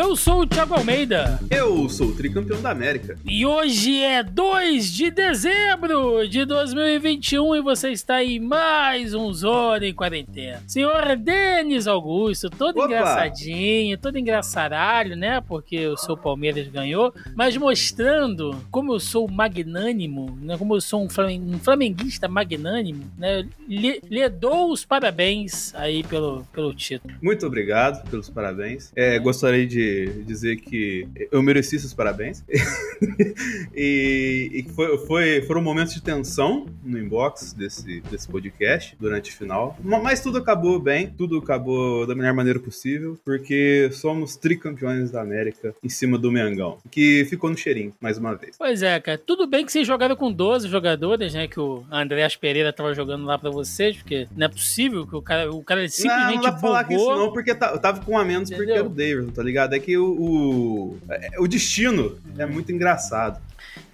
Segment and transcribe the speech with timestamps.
[0.00, 1.38] Eu sou o Thiago Almeida.
[1.50, 3.18] Eu sou o tricampeão da América.
[3.22, 9.86] E hoje é 2 de dezembro de 2021 e você está em mais um Zona
[9.86, 10.62] em Quarentena.
[10.66, 12.86] Senhor Denis Augusto, todo Opa.
[12.86, 15.42] engraçadinho, todo engraçaralho, né?
[15.46, 20.56] Porque o seu Palmeiras ganhou, mas mostrando como eu sou magnânimo, né?
[20.56, 23.46] Como eu sou um, flamen- flamenguista magnânimo, né?
[23.68, 27.12] Lhe, lhe dou os parabéns aí pelo, pelo título.
[27.20, 28.90] Muito obrigado pelos parabéns.
[28.96, 29.89] É, gostaria de
[30.26, 32.44] dizer que eu mereci esses parabéns.
[33.74, 39.34] e e foi, foi- foram momentos de tensão no inbox desse, desse podcast durante o
[39.34, 39.76] final.
[39.82, 45.20] Ma- Mas tudo acabou bem, tudo acabou da melhor maneira possível, porque somos tricampeões da
[45.22, 48.56] América em cima do Mengão, que ficou no cheirinho, mais uma vez.
[48.58, 49.18] Pois é, cara.
[49.18, 51.46] Tudo bem que vocês jogaram com 12 jogadores, né?
[51.48, 55.22] Que o Andréas Pereira tava jogando lá pra vocês, porque não é possível que o
[55.22, 57.18] cara, o cara Não, simplesmente não dá pra falar que isso bugou.
[57.18, 58.76] não, porque tá- eu tava com um a menos porque Entendeu?
[58.76, 59.74] era o Davidson, tá ligado?
[59.74, 60.98] É que o, o,
[61.38, 63.40] o destino é muito engraçado.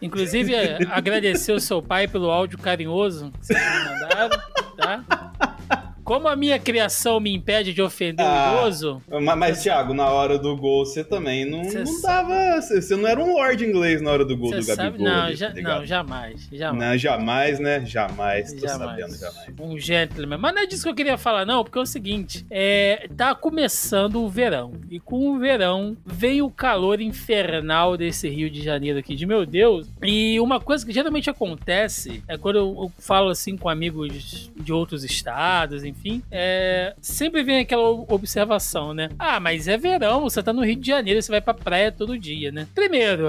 [0.01, 0.55] Inclusive,
[0.91, 4.39] agradecer o seu pai pelo áudio carinhoso que vocês me mandaram,
[4.77, 5.56] tá?
[6.07, 10.09] Como a minha criação me impede de ofender Ah, o idoso, Mas, mas, Thiago, na
[10.09, 12.61] hora do gol você também não, Cê não dava.
[12.63, 14.65] Você não era um Lord inglês na hora do gol do.
[14.65, 15.05] Gabigol.
[15.05, 16.49] Não, ali, já- tá não, jamais.
[16.53, 16.89] Jamais.
[16.91, 17.85] Não, jamais, né?
[17.85, 18.53] Jamais.
[18.53, 18.79] Tô Jamais.
[19.01, 19.49] sabendo, jamais.
[19.61, 20.39] Um gentleman.
[20.39, 23.35] Mas não é disso que eu queria falar, não, porque é o seguinte: é, tá
[23.35, 24.75] começando o verão.
[24.89, 29.45] E com o verão vem o calor infernal desse Rio de Janeiro aqui, de meu
[29.45, 29.89] Deus.
[30.05, 34.73] E uma coisa que geralmente acontece é quando eu, eu falo assim com amigos de
[34.73, 35.96] outros estados, enfim,
[36.31, 39.09] é, sempre vem aquela observação, né?
[39.19, 42.19] Ah, mas é verão, você tá no Rio de Janeiro, você vai pra praia todo
[42.19, 42.67] dia, né?
[42.75, 43.27] Primeiro,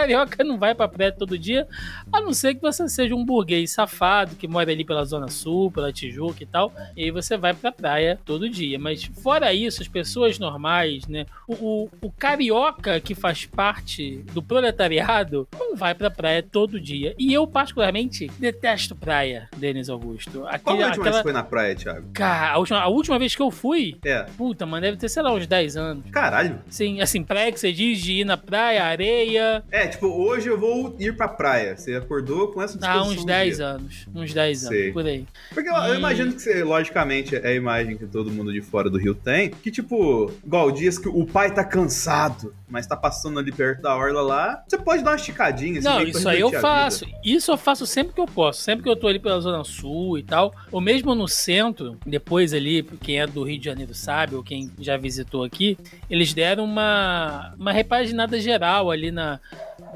[0.00, 1.66] carioca não vai pra praia todo dia,
[2.12, 5.70] a não ser que você seja um burguês safado que mora ali pela Zona Sul,
[5.72, 8.78] pela Tijuca e tal, e aí você vai pra praia todo dia.
[8.78, 11.24] Mas fora isso, as pessoas normais, né?
[11.48, 17.14] O, o, o carioca que faz parte do proletariado não vai pra praia todo dia.
[17.18, 20.44] E eu, particularmente, detesto praia, Denis Augusto.
[20.62, 21.22] Qual a última vez que aquela...
[21.22, 22.10] foi na praia, Thiago?
[22.12, 24.24] Cara, a última, a última vez que eu fui, É.
[24.36, 26.04] puta, mano, deve ter, sei lá, uns 10 anos.
[26.10, 26.60] Caralho.
[26.68, 30.58] Sim, assim, praia que você diz de ir na praia, areia, É, tipo, hoje eu
[30.58, 31.76] vou ir pra praia.
[31.76, 33.66] Você acordou com essa disposição uns do 10 dia.
[33.66, 34.06] anos.
[34.14, 34.82] Uns 10 Sei.
[34.82, 35.26] anos, por aí.
[35.52, 38.60] Porque eu, eu E- imagino que você, logicamente, é a imagem que todo mundo de
[38.60, 39.50] fora do Rio tem.
[39.50, 43.96] Que, tipo, igual dias que o pai tá cansado, mas tá passando ali perto da
[43.96, 45.78] orla lá, você pode dar uma esticadinha.
[45.78, 47.06] assim, Não, isso aí eu faço.
[47.24, 48.60] Isso eu faço sempre que eu posso.
[48.62, 50.54] Sempre que eu tô ali pela Zona Sul e tal.
[50.72, 54.70] Ou mesmo no centro, depois ali, quem é do Rio de Janeiro sabe, ou quem
[54.80, 55.78] já visitou aqui,
[56.10, 59.40] eles deram uma, uma repaginada geral ali na,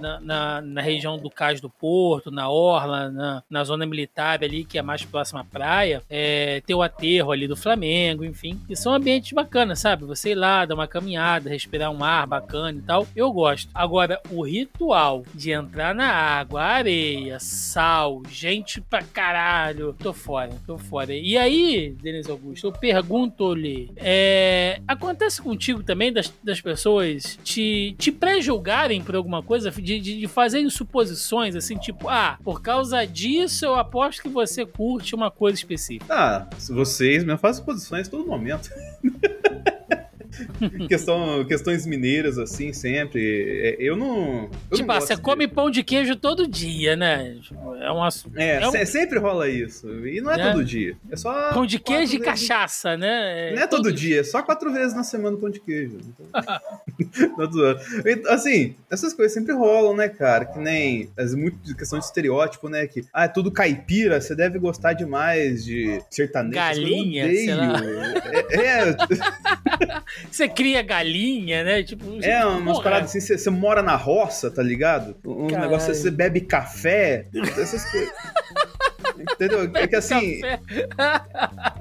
[0.01, 4.65] na, na, na região do Cais do Porto, na Orla, na, na zona militar ali,
[4.65, 6.03] que é mais próxima à praia.
[6.09, 8.61] É, tem o aterro ali do Flamengo, enfim.
[8.69, 10.05] E são ambientes bacanas, sabe?
[10.05, 13.07] Você ir lá, dar uma caminhada, respirar um ar bacana e tal.
[13.15, 13.71] Eu gosto.
[13.75, 20.79] Agora, o ritual de entrar na água, areia, sal, gente pra caralho, tô fora, tô
[20.79, 21.15] fora.
[21.15, 28.13] E aí, Denis Augusto, eu pergunto-lhe: é, acontece contigo também das, das pessoas te, te
[28.13, 33.65] pré-julgarem por alguma coisa, de, de, de fazerem suposições assim, tipo, ah, por causa disso
[33.65, 36.15] eu aposto que você curte uma coisa específica.
[36.15, 38.71] Ah, vocês mesmo fazem posições todo momento.
[40.89, 43.21] Questão, questões mineiras, assim, sempre.
[43.63, 44.49] É, Eu não.
[44.71, 47.37] Eu tipo, não ah, você de- come pão de queijo todo dia, né?
[47.81, 48.37] É um assunto.
[48.39, 49.89] É, é um- se- sempre rola isso.
[50.07, 50.53] E não é, Né?
[50.53, 50.97] todo dia.
[51.11, 51.53] É só.
[51.53, 53.53] Pão de queijo e cachaça, né?
[53.55, 55.99] Não é todo dia, é só quatro vezes na semana pão de queijo.
[58.07, 60.45] Então, assim, essas coisas sempre rolam, né, cara?
[60.45, 62.87] Que nem as, muito questão de estereótipo, né?
[62.87, 66.53] Que, ah, é tudo caipira, você deve gostar demais de sertanejo.
[66.59, 67.57] Eu Galinha, odeio.
[67.57, 67.81] lá.
[68.51, 68.57] É,
[68.91, 68.97] é,
[70.31, 71.83] Você cria galinha, né?
[71.83, 75.17] Tipo, é umas porra, paradas assim, você, você mora na roça, tá ligado?
[75.25, 75.71] Uns Caralho.
[75.71, 78.13] negócios, você bebe café, essas coisas.
[79.21, 79.71] Entendeu?
[79.75, 80.41] É que assim.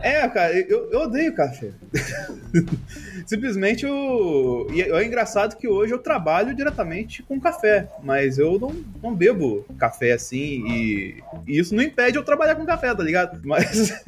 [0.01, 1.69] É, cara, eu, eu odeio café.
[3.25, 4.67] Simplesmente o.
[4.73, 9.65] E é engraçado que hoje eu trabalho diretamente com café, mas eu não, não bebo
[9.77, 13.39] café assim e, e isso não impede eu trabalhar com café, tá ligado?
[13.49, 14.03] Mas,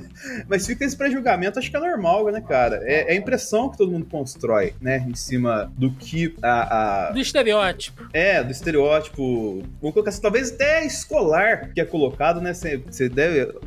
[0.47, 2.81] mas fica esse pré-julgamento, acho que é normal, né, cara?
[2.83, 7.11] É, é a impressão que todo mundo constrói, né, em cima do que a, a-
[7.11, 8.07] Do estereótipo.
[8.13, 9.63] é, do estereótipo.
[9.81, 12.53] Vamos colocar assim, talvez até escolar que é colocado, né?
[12.53, 13.09] Você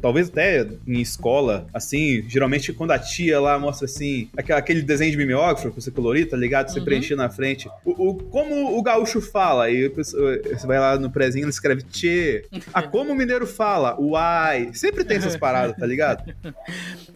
[0.00, 5.16] Talvez até em escola, assim, geralmente quando a tia lá mostra assim, aquele desenho de
[5.16, 6.70] mimeógrafo que você colorir, tá ligado?
[6.70, 6.84] Você uhum.
[6.84, 7.68] preencher na frente.
[7.84, 12.44] O, o, como o gaúcho fala, aí você vai lá no prezinho, ele escreve tchê.
[12.72, 14.70] Ah, como o mineiro fala, uai.
[14.72, 16.24] Sempre tem essas paradas, tá ligado?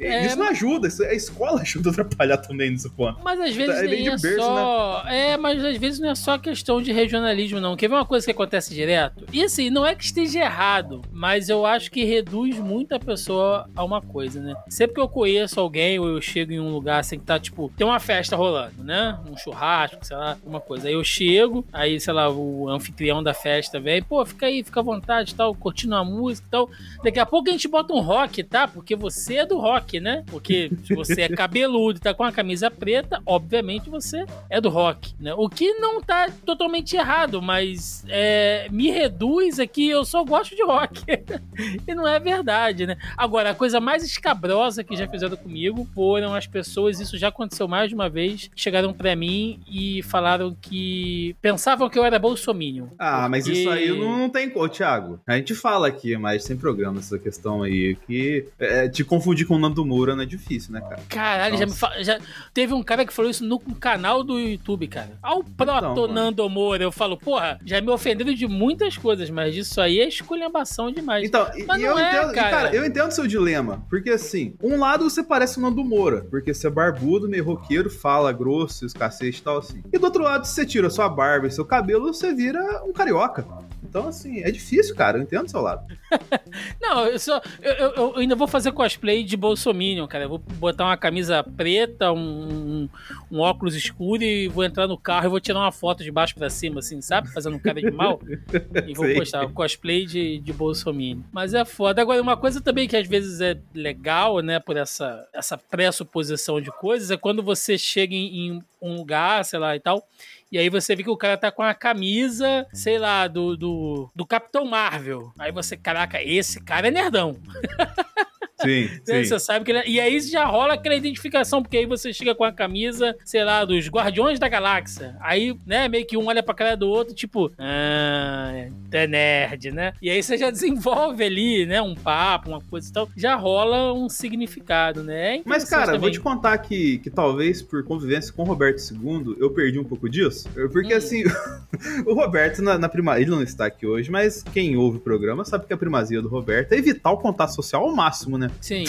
[0.00, 3.20] É, isso não ajuda, isso, a escola ajuda a atrapalhar também nesse ponto.
[3.24, 5.02] Mas às vezes é, nem é berço, só...
[5.04, 5.30] Né?
[5.30, 7.76] É, mas às vezes não é só questão de regionalismo, não.
[7.76, 9.24] Quer ver uma coisa que acontece direto?
[9.32, 13.68] E assim, não é que esteja errado, mas eu acho que reduz muito a pessoa
[13.74, 14.54] a uma coisa, né?
[14.68, 17.72] Sempre que eu conheço alguém ou eu chego em um lugar assim que tá, tipo,
[17.76, 19.18] tem uma festa rolando, né?
[19.30, 20.88] Um churrasco, sei lá, uma coisa.
[20.88, 24.80] Aí eu chego, aí, sei lá, o anfitrião da festa vem, pô, fica aí, fica
[24.80, 26.70] à vontade tal, curtindo a música e tal.
[27.02, 28.66] Daqui a pouco a gente bota um rock, tá?
[28.68, 30.24] Porque você é do rock, né?
[30.26, 34.68] Porque se você é cabeludo e tá com a camisa preta, obviamente você é do
[34.68, 35.34] rock, né?
[35.34, 40.62] O que não tá totalmente errado, mas é, me reduz aqui, eu só gosto de
[40.62, 41.02] rock.
[41.86, 42.96] e não é verdade, né?
[43.16, 47.68] Agora, a coisa mais escabrosa que já fizeram comigo foram as pessoas, isso já aconteceu
[47.68, 52.86] mais de uma vez, chegaram para mim e falaram que pensavam que eu era bolsominion.
[52.98, 53.28] Ah, porque...
[53.28, 55.20] mas isso aí não, não tem como, Thiago.
[55.26, 59.54] A gente fala aqui, mas sem programa essa questão aí, que é, te confundir com
[59.54, 61.02] o Nando Moura não é difícil, né, cara?
[61.08, 62.02] Caralho, já, me fa...
[62.02, 62.18] já
[62.52, 65.12] teve um cara que falou isso no canal do YouTube, cara.
[65.22, 69.56] Ao proto então, Nando Moura, eu falo, porra, já me ofenderam de muitas coisas, mas
[69.56, 71.26] isso aí é esculhambação demais.
[71.26, 72.50] Então, mas e eu é, entendo, cara.
[72.50, 72.74] cara.
[72.74, 76.52] eu entendo o seu dilema, porque assim, um lado você parece o Nando Moura, porque
[76.52, 79.82] você é barbudo, meio roqueiro, fala grosso, os cacete e tal assim.
[79.92, 82.92] E do outro lado, se você tira sua barba e seu cabelo, você vira um
[82.92, 83.46] carioca.
[83.88, 85.18] Então, assim, é difícil, cara.
[85.18, 85.86] Eu entendo o seu lado.
[86.80, 90.24] não, eu, só, eu, eu, eu, ainda vou fazer cosplay de Bolsominion, cara.
[90.24, 92.88] Eu vou botar uma camisa preta, um,
[93.30, 96.34] um, óculos escuro e vou entrar no carro e vou tirar uma foto de baixo
[96.34, 97.32] pra cima, assim, sabe?
[97.32, 98.20] Fazendo um cara de mal.
[98.86, 99.14] e vou Sei.
[99.14, 101.22] postar cosplay de, de Bolsominion.
[101.32, 102.02] Mas é foda.
[102.02, 106.70] Agora, uma coisa também que às vezes é legal, né, por essa, essa pressuposição de
[106.70, 110.06] coisas, é quando você chega em, em um lugar, sei lá e tal
[110.50, 114.10] e aí você vê que o cara tá com a camisa, sei lá, do, do,
[114.14, 115.32] do Capitão Marvel.
[115.38, 117.36] Aí você, caraca, esse cara é nerdão.
[118.60, 119.24] Sim, sim.
[119.24, 119.78] Você sabe que ele...
[119.78, 123.44] É, e aí já rola aquela identificação, porque aí você chega com a camisa, sei
[123.44, 125.16] lá, dos Guardiões da Galáxia.
[125.20, 129.92] Aí, né, meio que um olha pra cara do outro, tipo, ah, é nerd, né?
[130.02, 133.08] E aí você já desenvolve ali, né, um papo, uma coisa e tal.
[133.16, 135.36] Já rola um significado, né?
[135.36, 136.00] É Mas, cara, também.
[136.00, 139.84] vou te contar que, que talvez por convivência com o Roberto II, eu perdi um
[139.84, 140.48] pouco disso.
[140.72, 140.96] Porque, hum.
[140.96, 141.24] assim,
[142.06, 145.66] o Roberto, na, na ele não está aqui hoje, mas quem ouve o programa sabe
[145.66, 148.47] que a primazia do Roberto é evitar o contato social ao máximo, né?
[148.60, 148.84] Sim.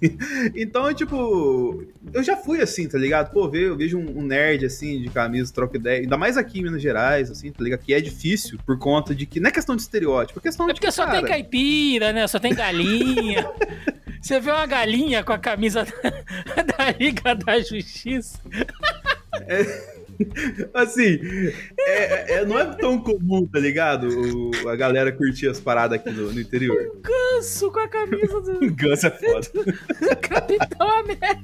[0.54, 3.32] então, tipo, eu já fui assim, tá ligado?
[3.32, 6.82] Pô, eu vejo um, nerd assim, de camisa, troca ideia, ainda mais aqui em Minas
[6.82, 7.80] Gerais, assim, tá ligado?
[7.80, 10.72] Que é difícil por conta de que não é questão de estereótipo, é questão é
[10.72, 11.18] porque só cara...
[11.18, 12.26] tem caipira, né?
[12.26, 13.48] Só tem galinha.
[14.20, 18.38] Você vê uma galinha com a camisa da, da Liga da Justiça.
[19.46, 19.97] É.
[20.74, 21.20] assim,
[21.78, 24.08] é, é, não é tão comum, tá ligado?
[24.08, 26.76] O, a galera curtir as paradas aqui no, no interior.
[26.96, 28.58] Um ganso com a camisa do.
[28.74, 29.48] ganso é foda.
[30.20, 31.40] Capitão América.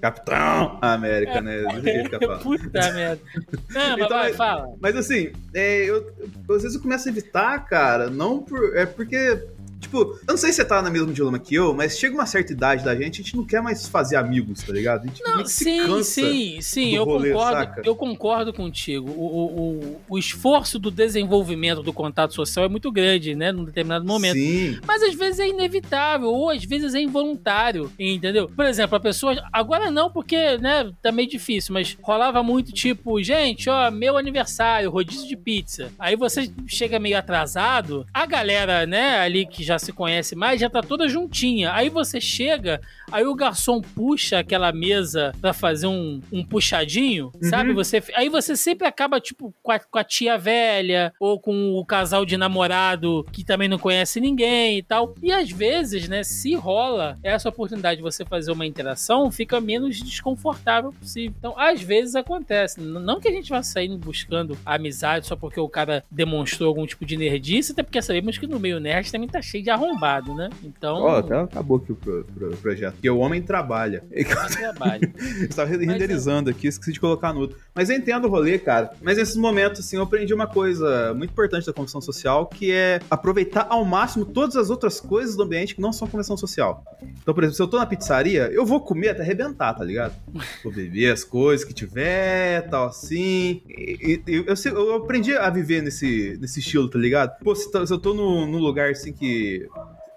[0.00, 1.62] Capitão América, né?
[1.62, 3.22] Do jeito que eu Puta merda.
[3.70, 4.68] Não, então, vai, fala.
[4.80, 6.12] Mas assim, é, eu,
[6.50, 8.76] às vezes eu começo a evitar, cara, não por.
[8.76, 9.46] É porque
[9.80, 12.26] Tipo, eu não sei se você tá no mesmo dilema que eu, mas chega uma
[12.26, 15.02] certa idade da gente, a gente não quer mais fazer amigos, tá ligado?
[15.02, 17.58] A gente não, sim, sim, sim, eu rolê, concordo.
[17.58, 17.82] Saca?
[17.84, 19.10] Eu concordo contigo.
[19.10, 23.52] O, o, o, esforço do desenvolvimento do contato social é muito grande, né?
[23.52, 24.34] Num determinado momento.
[24.34, 24.78] Sim.
[24.86, 28.48] Mas às vezes é inevitável, ou às vezes é involuntário, entendeu?
[28.48, 29.36] Por exemplo, a pessoa.
[29.52, 34.90] Agora não, porque, né, tá meio difícil, mas rolava muito tipo, gente, ó, meu aniversário,
[34.90, 35.90] rodízio de pizza.
[35.98, 40.70] Aí você chega meio atrasado, a galera, né, ali que já se conhece mais, já
[40.70, 41.72] tá toda juntinha.
[41.72, 42.80] Aí você chega,
[43.10, 47.50] aí o garçom puxa aquela mesa pra fazer um, um puxadinho, uhum.
[47.50, 47.72] sabe?
[47.72, 51.84] Você, aí você sempre acaba, tipo, com a, com a, tia velha, ou com o
[51.84, 55.14] casal de namorado que também não conhece ninguém e tal.
[55.22, 60.00] E às vezes, né, se rola essa oportunidade de você fazer uma interação, fica menos
[60.00, 61.34] desconfortável possível.
[61.38, 62.80] Então, às vezes acontece.
[62.80, 67.04] Não que a gente vá saindo buscando amizade só porque o cara demonstrou algum tipo
[67.04, 70.34] de nerdice, até porque sabemos que no meio nerd também tá cheio cheio de arrombado,
[70.34, 70.50] né?
[70.62, 70.96] Então.
[70.96, 72.94] Ó, oh, até acabou aqui o, pro, pro, projeto.
[72.94, 74.04] Porque o homem trabalha.
[74.10, 75.14] O homem trabalha.
[75.48, 76.52] Estava renderizando é...
[76.52, 77.58] aqui, esqueci de colocar no outro.
[77.74, 78.92] Mas eu entendo o rolê, cara.
[79.02, 83.00] Mas nesses momentos, assim, eu aprendi uma coisa muito importante da convenção social, que é
[83.10, 86.84] aproveitar ao máximo todas as outras coisas do ambiente que não são convenção social.
[87.20, 90.14] Então, por exemplo, se eu tô na pizzaria, eu vou comer até arrebentar, tá ligado?
[90.62, 93.62] Vou beber as coisas que tiver, tal, assim.
[93.68, 97.38] E, e, eu, eu, eu, aprendi a viver nesse, nesse estilo, tá ligado?
[97.42, 99.45] Pô, se, se eu tô num lugar, assim, que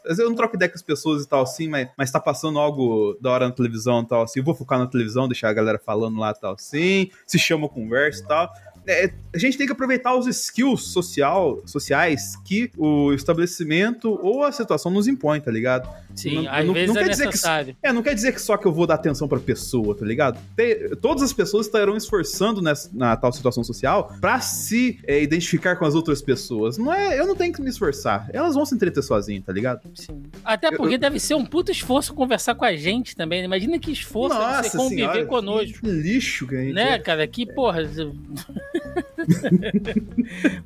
[0.03, 2.57] vezes eu não troco ideia com as pessoas e tal assim, mas, mas tá passando
[2.59, 5.53] algo da hora na televisão e tal assim, eu vou focar na televisão, deixar a
[5.53, 8.51] galera falando lá e tal assim, se chama conversa e tal
[8.89, 14.51] é, a gente tem que aproveitar os skills social, sociais que o estabelecimento ou a
[14.51, 15.87] situação nos impõe, tá ligado?
[16.15, 17.77] Sim, não, às não, vezes não é quer necessário.
[17.79, 20.03] Que, é, não quer dizer que só que eu vou dar atenção pra pessoa, tá
[20.03, 20.39] ligado?
[20.55, 25.75] Tem, todas as pessoas estarão esforçando nessa, na tal situação social pra se é, identificar
[25.75, 26.77] com as outras pessoas.
[26.77, 28.27] Não é, eu não tenho que me esforçar.
[28.33, 29.81] Elas vão se entreter sozinhas, tá ligado?
[29.93, 30.23] Sim.
[30.43, 33.41] Até porque eu, deve ser um puto esforço conversar com a gente também.
[33.41, 33.45] Né?
[33.45, 35.79] Imagina que esforço Nossa você conviver senhora, conosco.
[35.81, 36.99] Que lixo que a gente Né, é.
[36.99, 37.27] cara?
[37.27, 37.83] Que porra.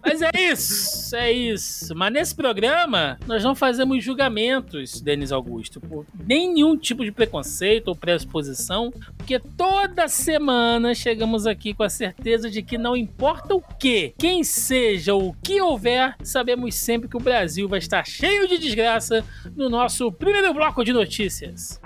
[0.02, 1.96] Mas é isso, é isso.
[1.96, 7.96] Mas nesse programa, nós não fazemos julgamentos, Denis Augusto, por nenhum tipo de preconceito ou
[7.96, 14.14] pressuposição, porque toda semana chegamos aqui com a certeza de que não importa o que,
[14.18, 18.58] quem seja ou o que houver, sabemos sempre que o Brasil vai estar cheio de
[18.58, 19.24] desgraça
[19.56, 21.80] no nosso primeiro bloco de notícias.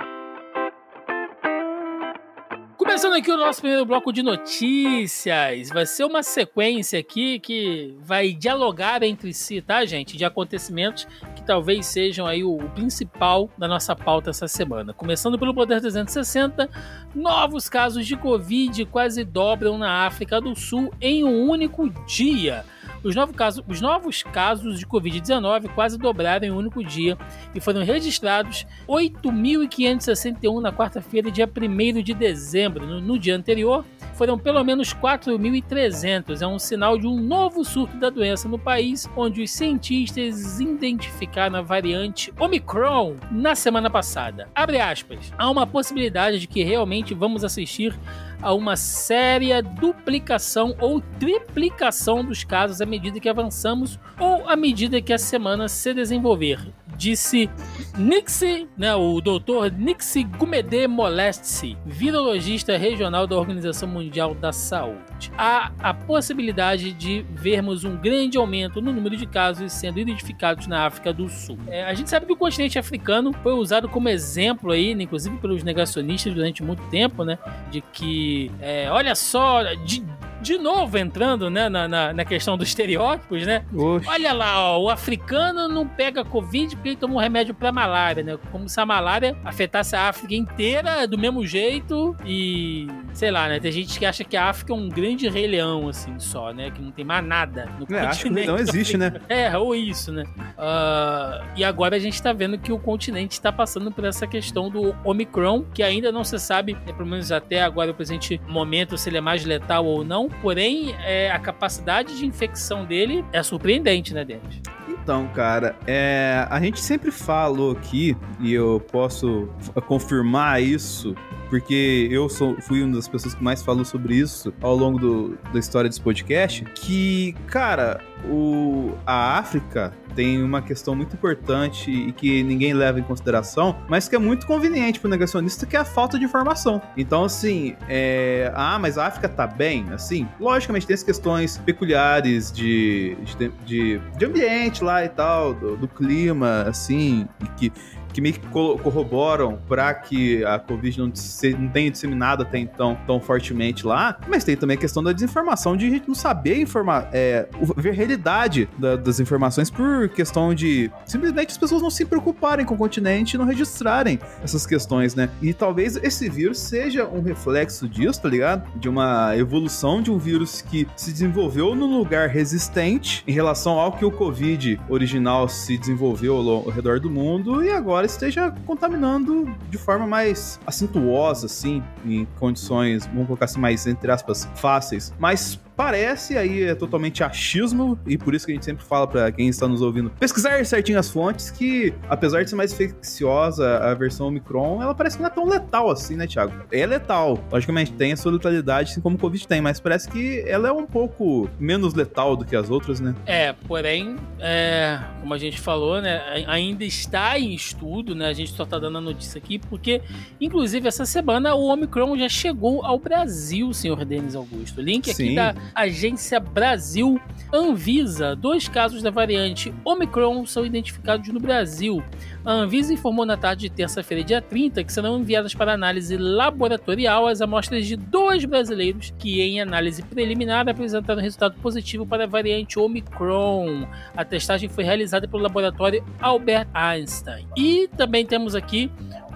[3.17, 5.69] Aqui o nosso primeiro bloco de notícias.
[5.69, 10.15] Vai ser uma sequência aqui que vai dialogar entre si, tá, gente?
[10.15, 14.93] De acontecimentos que talvez sejam aí o, principal da nossa pauta essa semana.
[14.93, 16.69] Começando pelo Poder 360,
[17.15, 22.63] novos casos de Covid quase dobram na África do Sul em um único dia.
[23.03, 27.17] Os, novos casos, os novos casos de Covid-19 quase dobraram em um único dia
[27.53, 32.85] e foram registrados 8.561 na quarta-feira, dia 1 de dezembro.
[32.85, 36.41] No, no dia anterior, foram pelo menos 4.300.
[36.41, 41.57] É um sinal de um novo surto da doença no país, onde os cientistas identificaram
[41.57, 44.49] a variante Omicron na semana passada.
[44.55, 45.31] Abre aspas.
[45.37, 47.93] Há uma possibilidade de que realmente vamos assistir
[48.41, 55.01] a uma séria duplicação ou triplicação dos casos à medida que avançamos ou à medida
[55.01, 57.49] que a semana se desenvolver disse
[57.97, 65.06] Nixie, né, o doutor Nixie Gumede Molesti, virologista regional da Organização Mundial da Saúde.
[65.37, 70.85] Há a possibilidade de vermos um grande aumento no número de casos sendo identificados na
[70.85, 71.57] África do Sul.
[71.67, 75.37] É, a gente sabe que o continente africano foi usado como exemplo aí, né, inclusive
[75.37, 77.37] pelos negacionistas durante muito tempo, né,
[77.71, 80.03] de que, é, olha só, de,
[80.41, 83.65] de novo entrando né, na, na, na questão dos estereótipos, né?
[83.73, 84.07] Oxe.
[84.07, 88.23] Olha lá, ó, o africano não pega Covid porque ele toma um remédio pra malária,
[88.23, 88.37] né?
[88.51, 93.59] Como se a malária afetasse a África inteira do mesmo jeito e, sei lá, né?
[93.59, 96.71] Tem gente que acha que a África é um grande rei leão, assim, só, né?
[96.71, 99.13] Que não tem mais nada no é, acho que não existe, né?
[99.27, 100.23] É, ou isso, né?
[100.57, 104.69] Uh, e agora a gente tá vendo que o continente está passando por essa questão
[104.69, 108.97] do Omicron, que ainda não se sabe, né, pelo menos até agora, o presente momento,
[108.97, 113.41] se ele é mais letal ou não porém é, a capacidade de infecção dele é
[113.43, 114.61] surpreendente, né, Denis?
[114.87, 119.49] Então, cara, é, a gente sempre falou aqui, e eu posso
[119.85, 121.15] confirmar isso,
[121.49, 125.37] porque eu sou, fui uma das pessoas que mais falou sobre isso ao longo do,
[125.51, 132.11] da história desse podcast, que, cara, o, a África tem uma questão muito importante e
[132.11, 135.85] que ninguém leva em consideração, mas que é muito conveniente pro negacionista, que é a
[135.85, 136.81] falta de informação.
[136.97, 138.51] Então, assim, é...
[138.55, 139.85] ah, mas a África tá bem?
[139.91, 145.77] Assim, logicamente tem as questões peculiares de, de, de, de ambiente lá e tal, do,
[145.77, 147.71] do clima, assim, que
[148.17, 151.13] que me corroboram para que a Covid não,
[151.59, 155.77] não tenha disseminado até então tão fortemente lá, mas tem também a questão da desinformação,
[155.77, 160.51] de a gente não saber informar, é, ver a realidade da, das informações por questão
[160.55, 165.13] de simplesmente as pessoas não se preocuparem com o continente e não registrarem essas questões,
[165.13, 165.29] né?
[165.39, 168.67] E talvez esse vírus seja um reflexo disso, tá ligado?
[168.79, 173.91] De uma evolução de um vírus que se desenvolveu num lugar resistente em relação ao
[173.91, 179.77] que o Covid original se desenvolveu ao redor do mundo e agora esteja contaminando de
[179.77, 185.13] forma mais acentuosa, assim, em condições, vamos colocar assim, mais, entre aspas, fáceis.
[185.19, 189.31] Mas Parece, aí é totalmente achismo, e por isso que a gente sempre fala para
[189.31, 193.93] quem está nos ouvindo pesquisar certinho as fontes, que apesar de ser mais infecciosa a
[193.93, 196.51] versão Omicron, ela parece que não é tão letal assim, né, Thiago?
[196.71, 200.43] É letal, logicamente tem a sua letalidade, assim como o Covid tem, mas parece que
[200.47, 203.13] ela é um pouco menos letal do que as outras, né?
[203.27, 208.51] É, porém, é, como a gente falou, né, ainda está em estudo, né, a gente
[208.51, 210.01] só tá dando a notícia aqui, porque,
[210.41, 214.81] inclusive, essa semana o Omicron já chegou ao Brasil, senhor Denis Augusto.
[214.81, 215.35] Link aqui Sim.
[215.35, 217.19] da Agência Brasil.
[217.53, 222.03] Anvisa, dois casos da variante Omicron são identificados no Brasil.
[222.47, 227.27] A Anvisa informou na tarde de terça-feira, dia 30, que serão enviadas para análise laboratorial
[227.27, 232.79] as amostras de dois brasileiros que, em análise preliminar, apresentaram resultado positivo para a variante
[232.79, 233.85] Omicron.
[234.15, 237.45] A testagem foi realizada pelo laboratório Albert Einstein.
[237.57, 238.89] E também temos aqui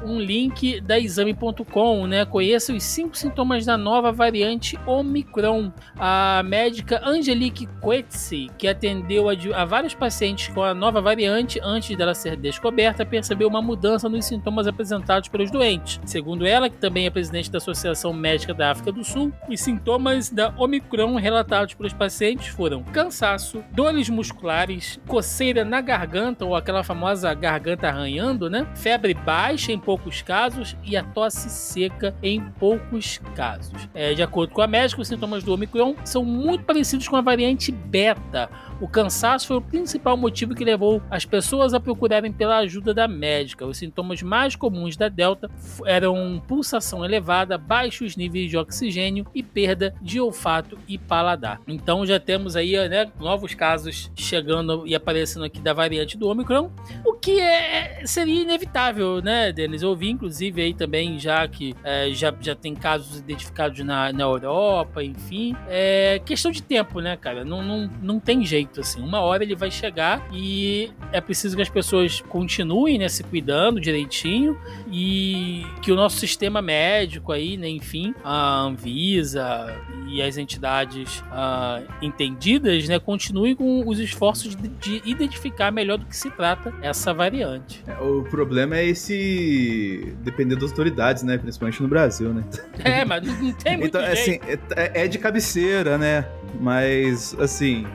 [0.03, 2.25] um link da exame.com, né?
[2.25, 5.71] Conheça os cinco sintomas da nova variante Omicron.
[5.97, 11.95] A médica Angelique Coetzee, que atendeu a, a, vários pacientes com a nova variante antes
[11.95, 15.99] dela ser descoberta, percebeu uma mudança nos sintomas apresentados pelos doentes.
[16.05, 20.29] Segundo ela, que também é presidente da Associação Médica da África do Sul, os sintomas
[20.29, 27.33] da Omicron relatados pelos pacientes foram cansaço, dores musculares, coceira na garganta ou aquela famosa
[27.33, 28.67] garganta arranhando, né?
[28.75, 33.89] Febre baixa em poucos casos e a tosse seca em poucos casos.
[33.93, 37.21] É, de acordo com a médica, os sintomas do Omicron são muito parecidos com a
[37.21, 38.49] variante Beta.
[38.81, 43.07] O cansaço foi o principal motivo que levou as pessoas a procurarem pela ajuda da
[43.07, 43.65] médica.
[43.65, 45.51] Os sintomas mais comuns da Delta
[45.85, 51.61] eram pulsação elevada, baixos níveis de oxigênio e perda de olfato e paladar.
[51.67, 56.71] Então já temos aí né, novos casos chegando e aparecendo aqui da variante do Omicron,
[57.05, 59.81] o que é, seria inevitável, né, Denis?
[59.81, 64.23] Eu ouvi, inclusive, aí também, já que é, já, já tem casos identificados na, na
[64.23, 65.55] Europa, enfim.
[65.67, 67.43] É questão de tempo, né, cara?
[67.43, 69.01] Não, não, não tem jeito, assim.
[69.01, 73.79] Uma hora ele vai chegar e é preciso que as pessoas continuem, né, se cuidando
[73.79, 74.57] direitinho
[74.91, 79.75] e que o nosso sistema médico aí, né, enfim, a Anvisa
[80.07, 86.05] e as entidades uh, entendidas, né, continuem com os esforços de, de identificar melhor do
[86.05, 87.83] que se trata essa variante.
[87.87, 91.37] É, o problema é esse depender das autoridades, né?
[91.37, 92.43] Principalmente no Brasil, né?
[92.83, 94.39] É, mas não tem muito então, assim,
[94.75, 96.25] é, é de cabeceira, né?
[96.59, 97.85] Mas, assim,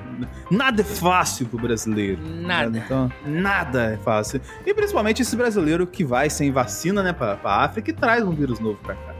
[0.50, 2.20] nada é fácil pro brasileiro.
[2.22, 2.70] Nada.
[2.70, 2.82] Né?
[2.84, 4.40] Então, nada é fácil.
[4.64, 8.32] E principalmente esse brasileiro que vai sem vacina, né, pra, pra África e traz um
[8.32, 9.15] vírus novo pra cá.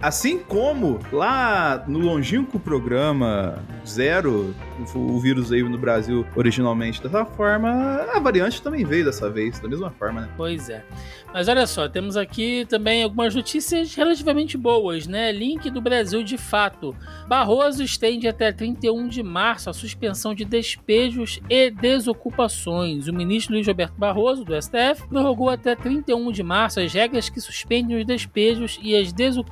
[0.00, 4.54] Assim como lá no longínquo programa Zero,
[4.94, 7.68] o, o vírus veio no Brasil originalmente dessa forma,
[8.14, 10.28] a variante também veio dessa vez, da mesma forma, né?
[10.36, 10.84] Pois é.
[11.32, 15.32] Mas olha só, temos aqui também algumas notícias relativamente boas, né?
[15.32, 16.94] Link do Brasil de fato.
[17.26, 23.08] Barroso estende até 31 de março a suspensão de despejos e desocupações.
[23.08, 27.40] O ministro Luiz Roberto Barroso, do STF, prorrogou até 31 de março as regras que
[27.40, 29.47] suspendem os despejos e as desocupações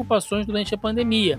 [0.47, 1.39] durante a pandemia.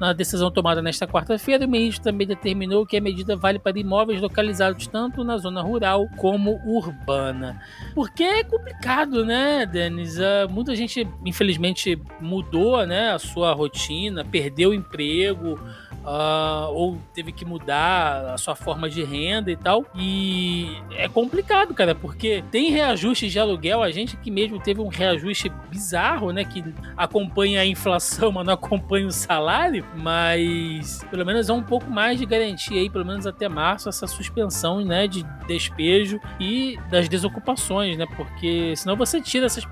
[0.00, 4.20] Na decisão tomada nesta quarta-feira, o ministro também determinou que a medida vale para imóveis
[4.20, 7.60] localizados tanto na zona rural como urbana.
[7.94, 10.18] Porque é complicado, né, Denis?
[10.18, 15.58] Uh, muita gente, infelizmente, mudou né, a sua rotina, perdeu o emprego,
[16.04, 19.84] uh, ou teve que mudar a sua forma de renda e tal.
[19.94, 24.88] E é complicado, cara, porque tem reajustes de aluguel, a gente que mesmo teve um
[24.88, 26.64] reajuste bizarro, né, que
[26.96, 32.18] acompanha a inflação, mas não acompanha o salário, mas pelo menos é um pouco mais
[32.18, 37.96] de garantia aí, pelo menos até março, essa suspensão, né, de despejo e das desocupações,
[37.96, 39.64] né, porque senão você tira essas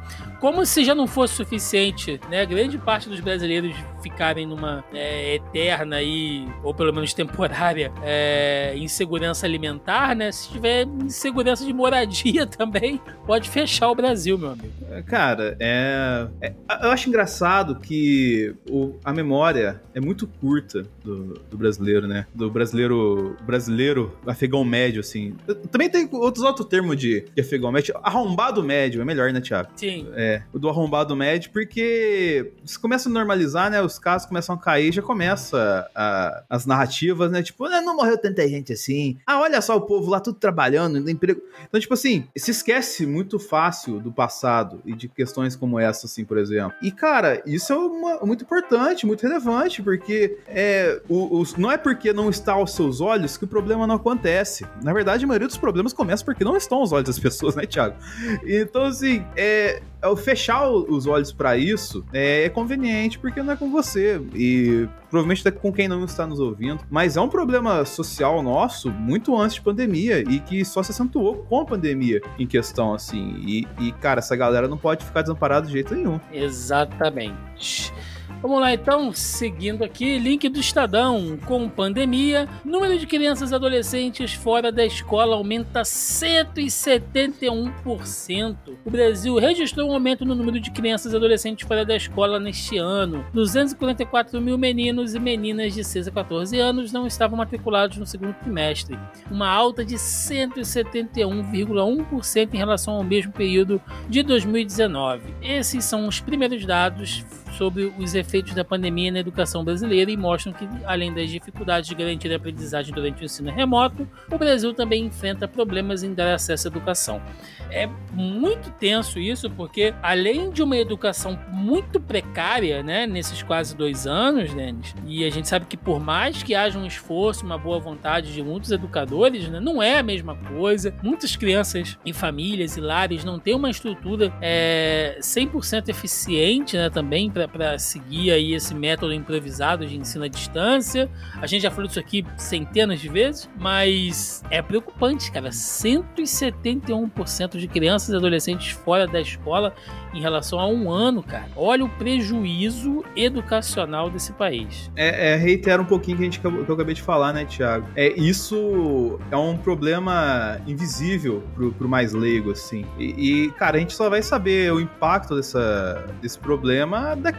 [0.43, 2.45] como se já não fosse suficiente, né?
[2.45, 6.22] Grande parte dos brasileiros ficarem numa é, eterna aí,
[6.63, 10.31] ou pelo menos temporária, é, insegurança alimentar, né?
[10.33, 14.73] Se tiver insegurança de moradia também, pode fechar o Brasil, meu amigo.
[14.91, 21.35] É, cara, é, é eu acho engraçado que o, a memória é muito curta do,
[21.51, 22.27] do, brasileiro, né?
[22.35, 25.35] Do brasileiro brasileiro afegão médio, assim.
[25.71, 27.95] Também tem outros outro termo de, de afegão médio.
[28.03, 29.71] Arrombado médio é melhor, né, Thiago?
[29.77, 30.09] Sim.
[30.15, 33.83] É, o do arrombado médio, porque se começa a normalizar, né?
[33.83, 36.12] Os casos começam a cair, já começa a,
[36.49, 37.43] as narrativas, né?
[37.43, 39.19] Tipo, ah, não morreu tanta gente assim.
[39.27, 41.41] Ah, olha só o povo lá tudo trabalhando, no emprego.
[41.69, 46.25] Então, tipo assim, se esquece muito fácil do passado e de questões como essa, assim,
[46.25, 46.75] por exemplo.
[46.83, 51.77] E, cara, isso é uma, muito importante, muito relevante, porque é, o, o, não é
[51.77, 54.67] porque não está aos seus olhos que o problema não acontece.
[54.83, 57.67] Na verdade, a maioria dos problemas começa porque não estão aos olhos das pessoas, né,
[57.67, 57.97] Thiago?
[58.45, 63.57] Então, assim, é, é fechar os olhos para isso é, é, conveniente porque não é
[63.57, 66.85] com você e provavelmente é com quem não está nos ouvindo.
[66.91, 71.37] Mas é um problema social nosso muito antes de pandemia e que só se acentuou
[71.49, 73.37] com a pandemia em questão, assim.
[73.47, 76.21] E, e cara, essa galera não pode ficar desamparada de jeito nenhum.
[76.33, 77.93] Exatamente.
[78.43, 81.39] Vamos lá então, seguindo aqui, link do Estadão.
[81.47, 88.57] Com pandemia, número de crianças e adolescentes fora da escola aumenta 171%.
[88.85, 92.79] O Brasil registrou um aumento no número de crianças e adolescentes fora da escola neste
[92.79, 93.25] ano.
[93.33, 98.35] 244 mil meninos e meninas de 6 a 14 anos não estavam matriculados no segundo
[98.35, 98.99] trimestre,
[99.31, 105.33] uma alta de 171,1% em relação ao mesmo período de 2019.
[105.41, 110.53] Esses são os primeiros dados sobre os efeitos da pandemia na educação brasileira e mostram
[110.53, 115.05] que, além das dificuldades de garantir a aprendizagem durante o ensino remoto, o Brasil também
[115.05, 117.23] enfrenta problemas em dar acesso à educação.
[117.71, 124.07] É muito tenso isso, porque além de uma educação muito precária, né, nesses quase dois
[124.07, 127.79] anos, Denis, e a gente sabe que por mais que haja um esforço, uma boa
[127.79, 130.95] vontade de muitos educadores, né, não é a mesma coisa.
[131.03, 137.31] Muitas crianças e famílias e lares não têm uma estrutura é, 100% eficiente né, também
[137.31, 137.42] para
[137.79, 141.09] seguir aí esse método improvisado de ensino à distância.
[141.41, 145.51] A gente já falou disso aqui centenas de vezes, mas é preocupante, cara.
[145.51, 149.75] 171% de crianças e adolescentes fora da escola
[150.15, 151.47] em relação a um ano, cara.
[151.57, 154.91] Olha o prejuízo educacional desse país.
[154.97, 157.89] É, é reitera um pouquinho que, a gente, que eu acabei de falar, né, Tiago?
[157.97, 162.85] É, isso é um problema invisível pro, pro mais leigo, assim.
[162.99, 167.32] E, e, cara, a gente só vai saber o impacto dessa, desse problema daqui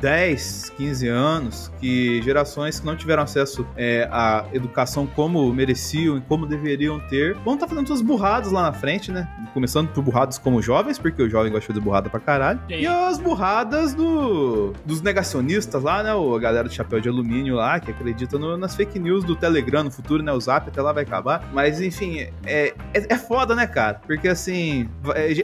[0.00, 6.20] 10, 15 anos, que gerações que não tiveram acesso é, à educação como mereciam e
[6.20, 9.28] como deveriam ter, vão estar tá fazendo suas burradas lá na frente, né?
[9.52, 12.60] Começando por burradas como jovens, porque o jovem gosta de fazer burrada pra caralho.
[12.68, 12.80] Sim.
[12.80, 16.14] E as burradas do, dos negacionistas lá, né?
[16.14, 19.34] O, a galera do chapéu de alumínio lá, que acredita no, nas fake news do
[19.34, 20.32] Telegram no futuro, né?
[20.32, 21.48] O Zap até lá vai acabar.
[21.52, 24.00] Mas, enfim, é, é, é foda, né, cara?
[24.06, 24.88] Porque, assim,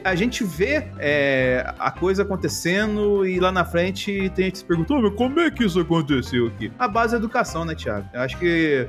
[0.04, 5.02] a gente vê é, a coisa acontecendo e lá na frente tem gente se perguntando,
[5.02, 6.72] mas como é que isso aconteceu aqui?
[6.78, 8.08] A base é educação, né, Thiago?
[8.12, 8.86] Eu acho que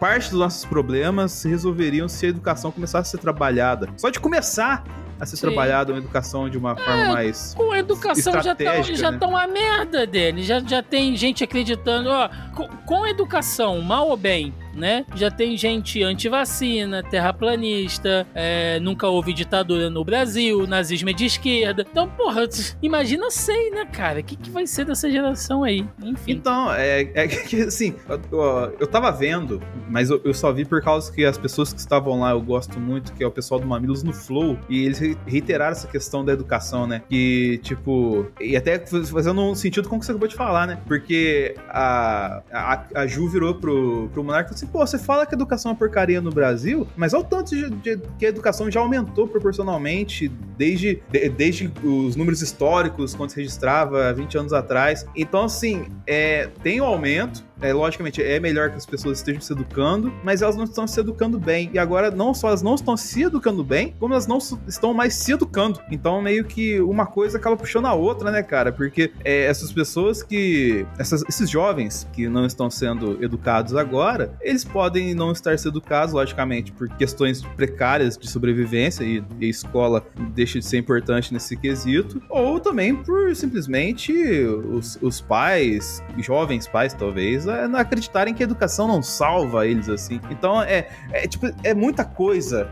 [0.00, 3.88] parte dos nossos problemas se resolveriam se a educação começasse a ser trabalhada.
[3.96, 4.84] Só de começar
[5.20, 5.46] a ser Sim.
[5.46, 7.54] trabalhada uma educação de uma forma é, mais.
[7.54, 9.18] Com a educação já estão já né?
[9.18, 10.42] Tão a merda dele.
[10.42, 15.04] Já, já tem gente acreditando, ó, com, com educação, mal ou bem, né?
[15.14, 21.86] Já tem gente anti-vacina, terraplanista, é, nunca houve ditadura no Brasil, nazismo é de esquerda.
[21.90, 22.48] Então, porra,
[22.82, 24.20] imagina sei, né, cara?
[24.20, 25.86] O que, que vai ser dessa geração aí?
[26.02, 26.32] Enfim.
[26.32, 30.82] Então, é, é que assim, eu, eu tava vendo, mas eu, eu, só vi por
[30.82, 33.66] causa que as pessoas que estavam lá eu gosto muito, que é o pessoal do
[33.66, 37.02] Mamilos no Flow, e eles reiteraram essa questão da educação, né?
[37.08, 40.80] Que, tipo, e até fazendo um sentido com o que você acabou de falar, né?
[40.86, 45.70] Porque a, a, a Ju virou pro, pro Monarca assim, pô, você fala que educação
[45.70, 48.80] é uma porcaria no Brasil, mas olha o tanto de, de, que a educação já
[48.80, 55.06] aumentou proporcionalmente desde, de, desde os números históricos, quando se registrava 20 anos atrás.
[55.16, 59.40] Então, assim, é, tem o um aumento, é, logicamente, é melhor que as pessoas estejam
[59.40, 61.70] se educando, mas elas não estão se educando bem.
[61.72, 65.14] E agora, não só elas não estão se educando bem, como elas não estão mais
[65.14, 65.80] se educando.
[65.90, 68.72] Então, meio que uma coisa acaba puxando a outra, né, cara?
[68.72, 70.86] Porque é, essas pessoas que.
[70.98, 76.12] Essas, esses jovens que não estão sendo educados agora, eles podem não estar sendo educados,
[76.12, 81.56] logicamente, por questões precárias de sobrevivência e, e a escola deixa de ser importante nesse
[81.56, 88.44] quesito, ou também por simplesmente os, os pais, jovens pais talvez, não acreditarem que a
[88.44, 90.20] educação não salva eles assim.
[90.30, 92.70] Então é, é tipo é muita coisa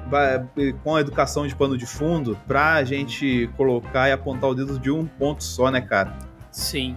[0.82, 4.90] com a educação de pano de fundo pra gente colocar e apontar o dedo de
[4.90, 6.16] um ponto só, né, cara?
[6.50, 6.96] Sim.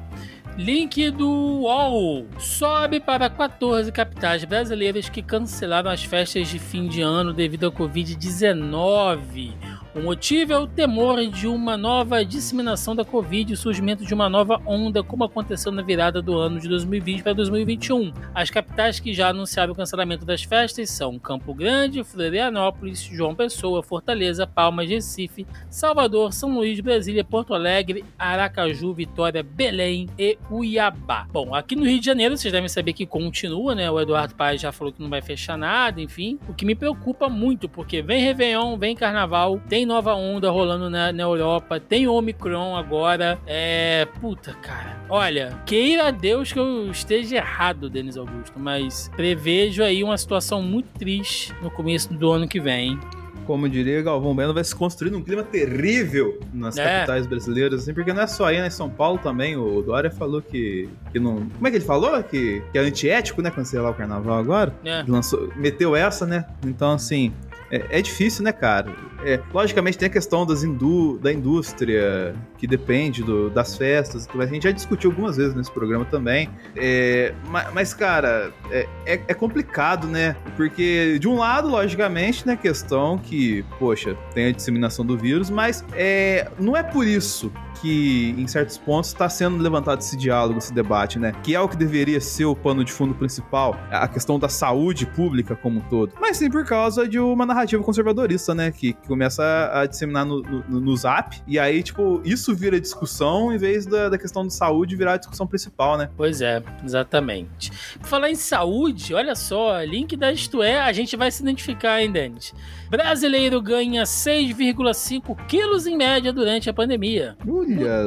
[0.57, 7.01] Link do UOL sobe para 14 capitais brasileiras que cancelaram as festas de fim de
[7.01, 9.51] ano devido à Covid-19.
[9.95, 14.11] O motivo é o temor de uma nova disseminação da Covid e o surgimento de
[14.11, 18.11] uma nova onda, como aconteceu na virada do ano de 2020 para 2021.
[18.33, 23.83] As capitais que já anunciaram o cancelamento das festas são Campo Grande, Florianópolis, João Pessoa,
[23.83, 31.27] Fortaleza, Palmas, Recife, Salvador, São Luís, Brasília, Porto Alegre, Aracaju, Vitória, Belém e Cuiabá.
[31.31, 33.91] Bom, aqui no Rio de Janeiro vocês devem saber que continua, né?
[33.91, 36.39] O Eduardo Paes já falou que não vai fechar nada, enfim.
[36.49, 40.89] O que me preocupa muito, porque vem Réveillon, vem Carnaval, tem tem nova onda rolando
[40.89, 43.37] na, na Europa, tem Omicron agora.
[43.45, 44.07] É.
[44.21, 44.97] Puta, cara.
[45.09, 50.87] Olha, queira Deus que eu esteja errado, Denis Augusto, mas prevejo aí uma situação muito
[50.97, 52.97] triste no começo do ano que vem.
[53.45, 56.83] Como diria Galvão Bueno, vai se construir um clima terrível nas é.
[56.85, 58.69] capitais brasileiras, assim, porque não é só aí, né?
[58.69, 61.49] São Paulo também, o Dória falou que, que não.
[61.49, 62.23] Como é que ele falou?
[62.23, 63.51] Que, que é antiético, né?
[63.51, 64.73] Cancelar o carnaval agora.
[64.85, 65.03] É.
[65.05, 66.45] Lançou, meteu essa, né?
[66.65, 67.33] Então, assim,
[67.73, 68.93] é, é difícil, né, cara?
[69.25, 74.45] É, logicamente tem a questão das indú da indústria, que depende do, das festas, a
[74.45, 76.49] gente já discutiu algumas vezes nesse programa também.
[76.75, 80.35] É, mas, mas, cara, é, é, é, complicado, né?
[80.55, 85.83] Porque, de um lado, logicamente, né, questão que, poxa, tem a disseminação do vírus, mas
[85.93, 90.73] é, não é por isso que, em certos pontos, está sendo levantado esse diálogo, esse
[90.73, 91.33] debate, né?
[91.43, 95.05] Que é o que deveria ser o pano de fundo principal, a questão da saúde
[95.05, 96.13] pública como um todo.
[96.19, 98.71] Mas sim por causa de uma narrativa conservadorista, né?
[98.71, 101.41] Que, que começa a disseminar no, no, no, zap.
[101.47, 105.17] E aí, tipo, isso vira discussão em vez da, da questão de saúde virar a
[105.17, 106.09] discussão principal, né?
[106.15, 107.71] Pois é, exatamente.
[107.99, 112.01] Por falar em saúde, olha só, link da Isto É, a gente vai se identificar,
[112.01, 112.53] hein, Denis?
[112.89, 117.35] Brasileiro ganha 6,5 quilos em média durante a pandemia.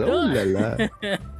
[0.06, 0.76] Olha, olha lá.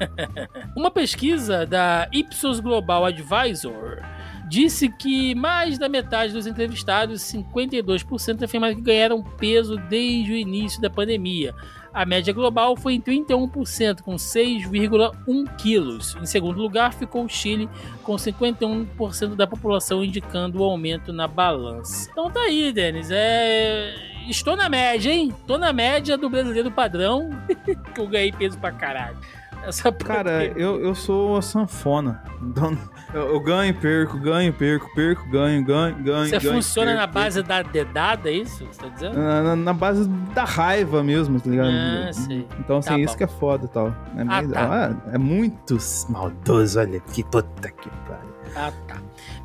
[0.77, 4.03] Uma pesquisa da Ipsos Global Advisor
[4.49, 10.81] disse que mais da metade dos entrevistados, 52%, afirmaram que ganharam peso desde o início
[10.81, 11.55] da pandemia.
[11.97, 16.15] A média global foi em 31%, com 6,1 quilos.
[16.21, 17.71] Em segundo lugar ficou o Chile,
[18.03, 22.11] com 51% da população indicando o aumento na balança.
[22.13, 23.09] Então tá aí, Denis.
[23.11, 23.95] É...
[24.29, 25.33] Estou na média, hein?
[25.41, 27.31] Estou na média do brasileiro padrão,
[27.95, 29.17] que eu ganhei peso pra caralho.
[29.67, 32.23] Essa Cara, eu, eu sou a sanfona.
[32.41, 32.79] Então,
[33.13, 36.29] eu, eu, ganho, perco, ganho, perco, perco, ganho, ganho, ganho.
[36.29, 37.49] Você ganho, funciona perco, na base perco.
[37.49, 38.65] da dedada, é isso?
[38.65, 39.19] Você tá dizendo?
[39.19, 41.71] Na, na, na, base da raiva mesmo, tá ligado?
[41.71, 42.47] Ah, sei.
[42.61, 43.19] Então, assim, tá isso bom.
[43.19, 43.89] que é foda e tal.
[43.89, 44.97] É, ah, meio, tá.
[45.11, 45.77] é, é muito
[46.09, 48.37] maldoso, olha que puta que pariu.
[48.55, 48.97] Ah, tá.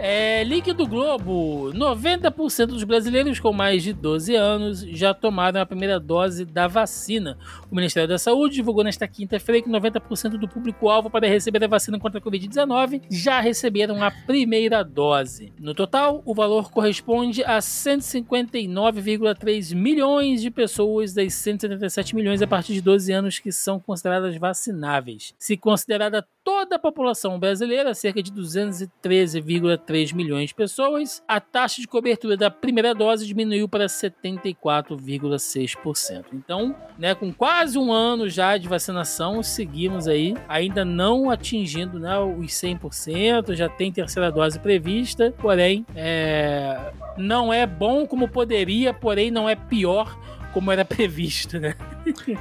[0.03, 5.65] É, link do Globo: 90% dos brasileiros com mais de 12 anos já tomaram a
[5.65, 7.37] primeira dose da vacina.
[7.69, 11.99] O Ministério da Saúde divulgou nesta quinta-feira que 90% do público-alvo para receber a vacina
[11.99, 15.53] contra a Covid-19 já receberam a primeira dose.
[15.59, 22.73] No total, o valor corresponde a 159,3 milhões de pessoas das 177 milhões a partir
[22.73, 25.35] de 12 anos que são consideradas vacináveis.
[25.37, 31.87] Se considerada toda a população brasileira, cerca de 213,3 milhões de pessoas, a taxa de
[31.87, 36.25] cobertura da primeira dose diminuiu para 74,6%.
[36.33, 42.17] Então, né, com quase um ano já de vacinação, seguimos aí, ainda não atingindo né,
[42.19, 49.29] os 100%, já tem terceira dose prevista, porém, é, não é bom como poderia, porém
[49.29, 50.17] não é pior
[50.51, 51.75] como era previsto, né?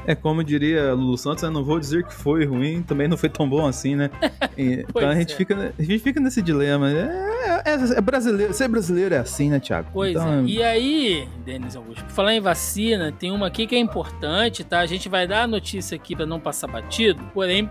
[0.07, 3.29] É como diria Lulu Santos, eu não vou dizer que foi ruim, também não foi
[3.29, 4.11] tão bom assim, né?
[4.57, 5.37] então a gente, é.
[5.37, 6.91] fica, a gente fica nesse dilema.
[6.91, 9.91] É, é, é, brasileiro, ser brasileiro é assim, né, Thiago?
[9.93, 10.43] Pois então, é.
[10.45, 14.81] E aí, Denis Augusto, por falar em vacina, tem uma aqui que é importante, tá?
[14.81, 17.69] A gente vai dar a notícia aqui para não passar batido, porém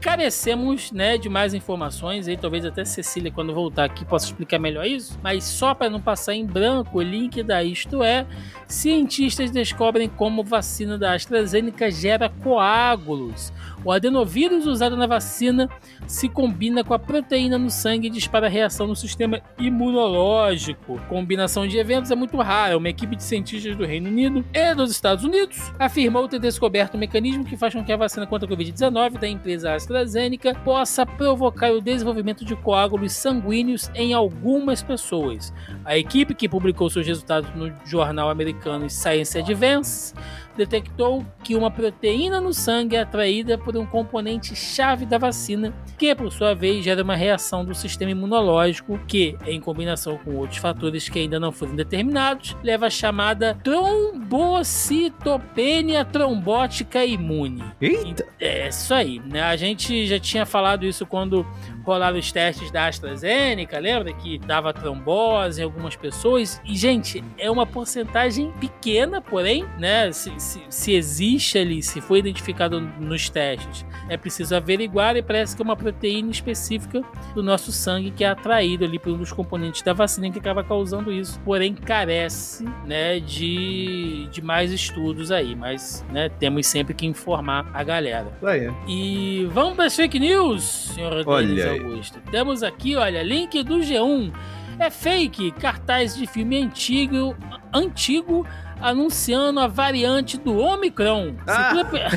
[0.00, 4.86] carecemos, né, de mais informações, aí talvez até Cecília quando voltar aqui possa explicar melhor
[4.86, 8.26] isso, mas só para não passar em branco, o link da Isto É,
[8.66, 13.52] cientistas descobrem como vacina da AstraZeneca gera coágulos.
[13.84, 15.68] O adenovírus usado na vacina
[16.06, 21.00] se combina com a proteína no sangue e dispara reação no sistema imunológico.
[21.08, 22.76] Combinação de eventos é muito rara.
[22.76, 26.98] Uma equipe de cientistas do Reino Unido e dos Estados Unidos afirmou ter descoberto um
[26.98, 31.72] mecanismo que faz com que a vacina contra a Covid-19 da empresa AstraZeneca possa provocar
[31.72, 35.52] o desenvolvimento de coágulos sanguíneos em algumas pessoas.
[35.84, 40.14] A equipe que publicou seus resultados no jornal americano Science Advance
[40.56, 46.14] detectou que uma proteína no sangue é atraída por um componente chave da vacina, que
[46.14, 51.08] por sua vez gera uma reação do sistema imunológico que, em combinação com outros fatores
[51.08, 57.64] que ainda não foram determinados, leva a chamada trombocitopenia trombótica imune.
[57.80, 58.26] Eita!
[58.40, 59.42] É isso aí, né?
[59.42, 61.46] A gente já tinha falado isso quando
[61.84, 66.60] rolaram os testes da AstraZeneca, lembra que dava trombose em algumas pessoas?
[66.64, 72.20] E gente, é uma porcentagem pequena, porém, né, se, se, se, existe ali, se foi
[72.20, 77.02] identificado nos testes, é preciso averiguar e parece que é uma proteína específica
[77.34, 80.62] do nosso sangue que é atraído ali por um dos componentes da vacina que acaba
[80.62, 81.40] causando isso.
[81.40, 87.82] Porém, carece, né, de, de mais estudos aí, mas, né, temos sempre que informar a
[87.82, 88.32] galera.
[88.42, 88.70] Aí.
[88.88, 90.62] E vamos para as fake news,
[90.94, 92.20] senhor Olha Augusto.
[92.30, 94.32] Temos aqui, olha, link do G1.
[94.78, 97.36] É fake, cartaz de filme antigo,
[97.72, 98.46] antigo
[98.82, 101.34] anunciando a variante do Omicron.
[101.46, 101.74] Ah.
[101.74, 102.10] Circula,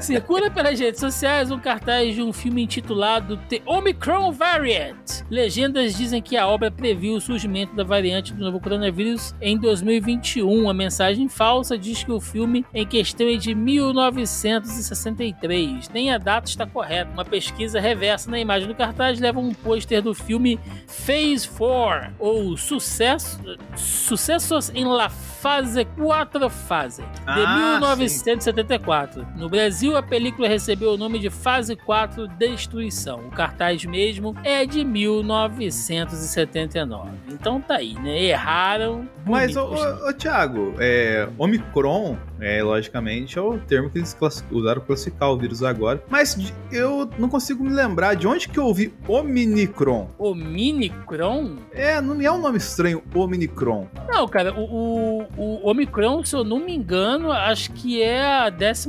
[0.02, 5.22] circula pelas redes sociais um cartaz de um filme intitulado The Omicron Variant.
[5.30, 10.68] Legendas dizem que a obra previu o surgimento da variante do novo coronavírus em 2021.
[10.68, 15.88] A mensagem falsa diz que o filme em questão é de 1963.
[15.90, 17.12] Nem a data está correta.
[17.12, 22.56] Uma pesquisa reversa na imagem do cartaz leva um pôster do filme Phase 4, ou
[22.56, 23.38] Sucesso,
[23.76, 25.08] Sucessos em la
[25.42, 29.26] Fase 4 Fase, de Ah, 1974.
[29.36, 33.26] No Brasil, a película recebeu o nome de Fase 4 Destruição.
[33.26, 37.10] O cartaz mesmo é de 1979.
[37.28, 38.22] Então tá aí, né?
[38.22, 39.08] Erraram.
[39.26, 39.82] Mas, ô, bonito.
[40.04, 44.16] ô, ô, Thiago, é, Omicron, é, logicamente, é o termo que eles
[44.50, 46.02] usaram para classificar o vírus agora.
[46.10, 46.36] Mas
[46.70, 50.10] eu não consigo me lembrar de onde que eu ouvi Omicron.
[50.18, 51.56] O Minicron?
[51.72, 53.86] É, não é um nome estranho, Omicron.
[54.08, 58.50] Não, cara, o, o, o Omicron, se eu não me engano, acho que é a
[58.50, 58.88] 15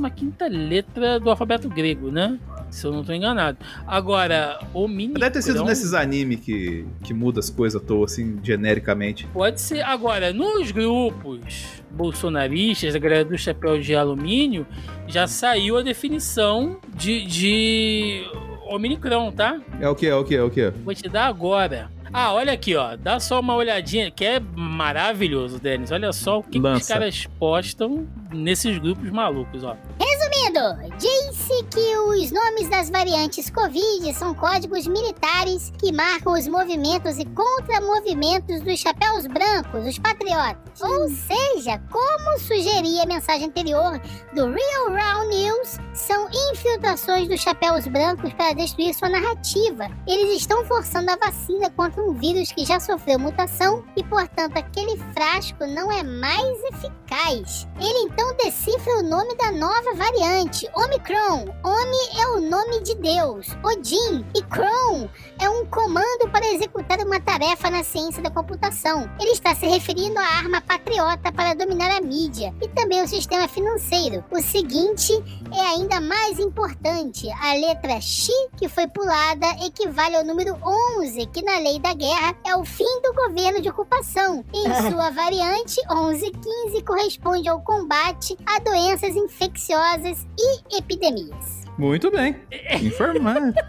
[0.50, 2.38] letra do alfabeto grego, né?
[2.74, 3.56] Se eu não tô enganado.
[3.86, 5.20] Agora, o Minicron...
[5.20, 9.28] Deve ter sido nesses anime que, que muda as coisas à toa, assim, genericamente.
[9.32, 9.82] Pode ser.
[9.82, 14.66] Agora, nos grupos bolsonaristas, da galera do chapéu de alumínio,
[15.06, 18.24] já saiu a definição de, de
[18.66, 19.60] Omicron, tá?
[19.80, 20.08] É o que?
[20.08, 20.34] É o que?
[20.34, 20.70] É o que?
[20.84, 21.93] Vou te dar agora.
[22.16, 22.94] Ah, olha aqui, ó.
[22.96, 25.90] Dá só uma olhadinha, que é maravilhoso, Denis.
[25.90, 29.76] Olha só o que, que os caras postam nesses grupos malucos, ó.
[29.98, 37.18] Resumindo, disse que os nomes das variantes Covid são códigos militares que marcam os movimentos
[37.18, 40.80] e contramovimentos dos chapéus brancos, os patriotas.
[40.82, 44.00] Ou seja, como sugeria a mensagem anterior
[44.34, 49.88] do Real Round News, são infiltrações dos chapéus brancos para destruir sua narrativa.
[50.06, 54.96] Eles estão forçando a vacina contra um vírus que já sofreu mutação e, portanto, aquele
[55.12, 57.66] frasco não é mais eficaz.
[57.80, 61.46] Ele então decifra o nome da nova variante, Omicron.
[61.64, 62.33] Omi é o
[62.64, 68.22] nome de Deus, Odin, e Cron é um comando para executar uma tarefa na ciência
[68.22, 69.10] da computação.
[69.20, 73.46] Ele está se referindo à arma patriota para dominar a mídia e também o sistema
[73.48, 74.24] financeiro.
[74.30, 75.12] O seguinte
[75.52, 77.30] é ainda mais importante.
[77.32, 80.56] A letra X, que foi pulada, equivale ao número
[80.98, 84.42] 11, que na lei da guerra é o fim do governo de ocupação.
[84.54, 91.63] Em sua variante, 1115 corresponde ao combate a doenças infecciosas e epidemias.
[91.78, 92.36] Muito bem.
[92.82, 93.52] Informado.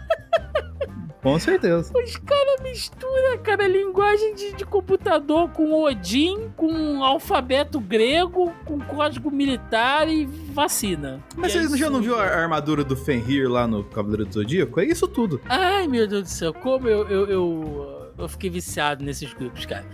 [1.22, 1.92] Com certeza.
[1.92, 9.28] Os caras misturam, cara, linguagem de, de computador com Odin, com alfabeto grego, com código
[9.28, 11.20] militar e vacina.
[11.36, 14.34] Mas E é você já não viu a armadura do Fenrir lá no Cavaleiro do
[14.34, 14.78] Zodíaco?
[14.78, 15.40] É isso tudo.
[15.48, 19.84] Ai, meu Deus do céu, como eu, eu, eu, eu fiquei viciado nesses grupos, cara.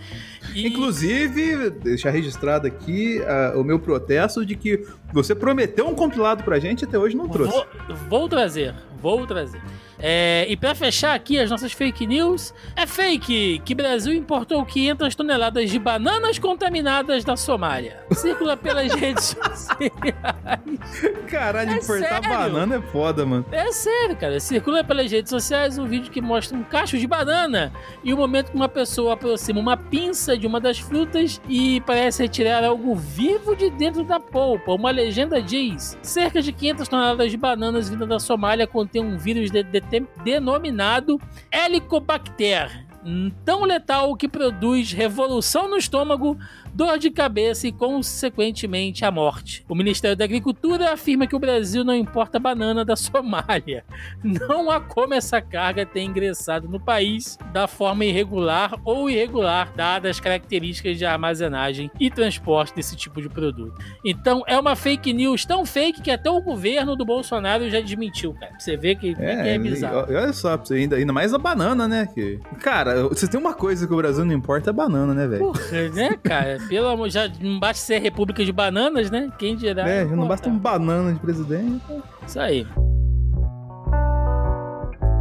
[0.53, 6.43] E- Inclusive, deixar registrado aqui ah, o meu protesto de que você prometeu um compilado
[6.43, 7.51] pra gente e até hoje não trouxe.
[7.53, 9.61] Vou, vou trazer, vou trazer.
[10.05, 15.15] É, e pra fechar aqui as nossas fake news, é fake que Brasil importou 500
[15.15, 18.03] toneladas de bananas contaminadas da Somália.
[18.11, 19.91] Circula pelas redes sociais.
[21.29, 22.29] Caralho, É importar sério?
[22.29, 23.45] banana é foda, mano.
[23.51, 24.39] É sério, cara.
[24.41, 27.71] Circula pelas redes sociais um vídeo que mostra um cacho de banana
[28.03, 32.23] e o momento que uma pessoa aproxima uma pinça de uma das frutas e parece
[32.23, 34.73] retirar algo vivo de dentro da polpa.
[34.73, 39.49] Uma legenda diz: cerca de 500 toneladas de bananas vindas da Somália contém um vírus
[39.49, 39.92] de- de-
[40.23, 41.19] denominado
[41.51, 42.85] Helicobacter.
[43.43, 46.37] Tão letal que produz revolução no estômago,
[46.73, 49.63] dor de cabeça e, consequentemente, a morte.
[49.69, 53.83] O Ministério da Agricultura afirma que o Brasil não importa banana da Somália.
[54.23, 60.11] Não há como essa carga ter ingressado no país da forma irregular ou irregular, dadas
[60.11, 63.73] as características de armazenagem e transporte desse tipo de produto.
[64.03, 68.33] Então, é uma fake news tão fake que até o governo do Bolsonaro já desmentiu,
[68.33, 68.53] cara.
[68.57, 70.07] Você vê que é, é bizarro.
[70.09, 72.07] olha só, ainda, ainda mais a banana, né?
[72.13, 75.45] Que, cara, você tem uma coisa que o Brasil não importa é banana, né, velho?
[75.45, 76.57] Porra, né, cara?
[76.67, 79.31] Pelo amor, já não basta ser república de bananas, né?
[79.37, 79.87] Quem dirá?
[79.87, 81.81] É, não basta um banana de presidente.
[82.25, 82.65] Isso aí.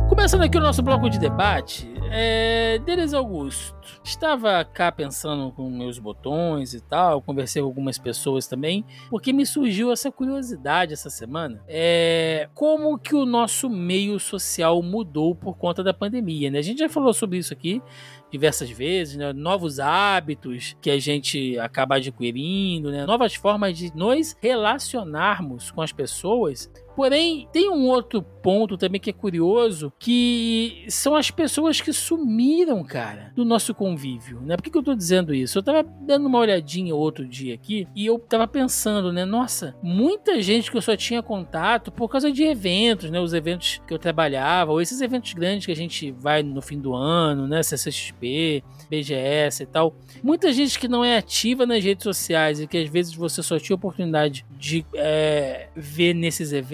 [0.09, 3.75] Começando aqui o nosso bloco de debate, é, Denis Augusto.
[4.05, 9.47] Estava cá pensando com meus botões e tal, conversei com algumas pessoas também, porque me
[9.47, 11.63] surgiu essa curiosidade essa semana.
[11.67, 16.59] É, como que o nosso meio social mudou por conta da pandemia, né?
[16.59, 17.83] A gente já falou sobre isso aqui
[18.33, 19.33] diversas vezes, né?
[19.33, 23.05] Novos hábitos que a gente acaba adquirindo, né?
[23.05, 29.11] Novas formas de nos relacionarmos com as pessoas Porém, tem um outro ponto também que
[29.11, 34.57] é curioso, que são as pessoas que sumiram, cara, do nosso convívio, né?
[34.57, 35.59] Por que, que eu tô dizendo isso?
[35.59, 39.25] Eu tava dando uma olhadinha outro dia aqui e eu tava pensando, né?
[39.25, 43.21] Nossa, muita gente que eu só tinha contato por causa de eventos, né?
[43.21, 46.79] Os eventos que eu trabalhava, ou esses eventos grandes que a gente vai no fim
[46.79, 47.63] do ano, né?
[47.63, 49.95] CCXP, BGS e tal.
[50.23, 53.59] Muita gente que não é ativa nas redes sociais e que às vezes você só
[53.59, 56.73] tinha oportunidade de é, ver nesses eventos,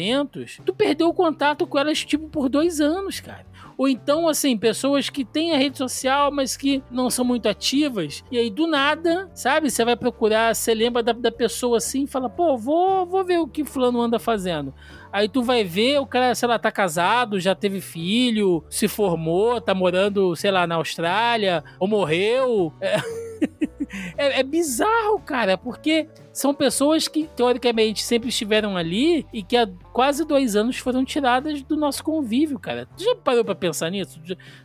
[0.64, 3.46] tu perdeu o contato com elas, tipo, por dois anos, cara.
[3.78, 8.24] Ou então, assim, pessoas que têm a rede social, mas que não são muito ativas.
[8.28, 9.70] E aí, do nada, sabe?
[9.70, 13.46] Você vai procurar, você lembra da, da pessoa assim fala, pô, vou, vou ver o
[13.46, 14.74] que fulano anda fazendo.
[15.12, 19.60] Aí tu vai ver, o cara, sei lá, tá casado, já teve filho, se formou,
[19.60, 22.72] tá morando, sei lá, na Austrália, ou morreu.
[22.80, 22.96] É,
[24.18, 26.08] é, é bizarro, cara, porque
[26.38, 31.62] são pessoas que, teoricamente, sempre estiveram ali e que há quase dois anos foram tiradas
[31.62, 32.86] do nosso convívio, cara.
[32.96, 34.20] Tu já parou pra pensar nisso?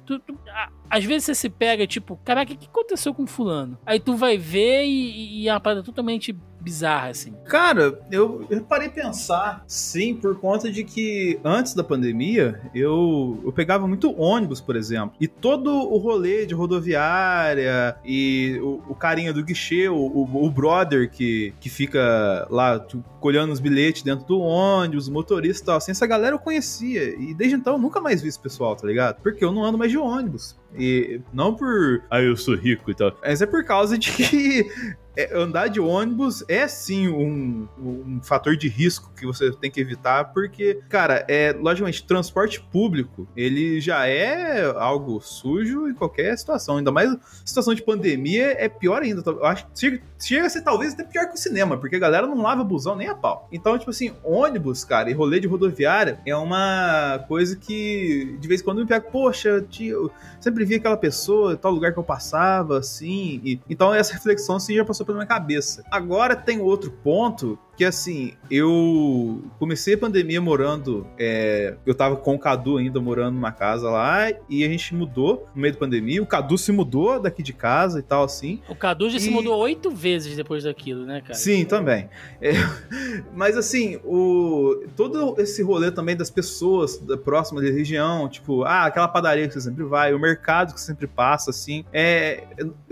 [0.06, 3.80] Tu, tu, a, às vezes você se pega, tipo, caraca, o que aconteceu com fulano?
[3.84, 7.34] Aí tu vai ver e, e é uma parada totalmente bizarra, assim.
[7.46, 13.52] Cara, eu, eu parei pensar, sim, por conta de que antes da pandemia, eu, eu
[13.52, 15.16] pegava muito ônibus, por exemplo.
[15.20, 20.50] E todo o rolê de rodoviária e o, o carinha do guichê, o, o, o
[20.52, 22.80] brother que, que fica lá
[23.24, 27.18] colhendo os bilhetes dentro do ônibus, motorista e tal, assim, essa galera eu conhecia.
[27.18, 29.22] E desde então eu nunca mais vi esse pessoal, tá ligado?
[29.22, 30.60] Porque eu não ando mais de ônibus.
[30.78, 32.04] E não por.
[32.10, 33.18] Ah, eu sou rico e tal.
[33.22, 34.70] Mas é por causa de que
[35.16, 39.80] é, andar de ônibus é sim um, um fator de risco que você tem que
[39.80, 46.78] evitar, porque, cara, é logicamente, transporte público ele já é algo sujo em qualquer situação,
[46.78, 49.22] ainda mais situação de pandemia é pior ainda.
[49.26, 52.28] Eu acho chega, chega a ser talvez até pior que o cinema, porque a galera
[52.28, 53.48] não lava busão nem a pau.
[53.52, 58.62] Então, tipo assim, ônibus, cara, e rolê de rodoviária é uma coisa que de vez
[58.62, 62.80] em quando me pega, poxa, tio, sempre vi aquela pessoa, tal lugar que eu passava,
[62.80, 63.42] assim.
[63.44, 65.84] E, então essa reflexão assim já passou pela minha cabeça.
[65.92, 71.08] Agora tem outro ponto que assim, eu comecei a pandemia morando.
[71.18, 75.48] É, eu tava com o Cadu ainda morando numa casa lá e a gente mudou
[75.56, 76.22] no meio da pandemia.
[76.22, 78.62] O Cadu se mudou daqui de casa e tal, assim.
[78.70, 79.20] O Cadu já e...
[79.20, 81.34] se mudou oito vezes depois daquilo, né, cara?
[81.34, 82.10] Sim, também.
[82.40, 82.52] É,
[83.34, 88.86] mas assim, o, todo esse rolê também das pessoas da próxima da região, tipo, ah,
[88.86, 92.44] aquela padaria que você sempre vai, o mercado que você sempre passa, assim, é,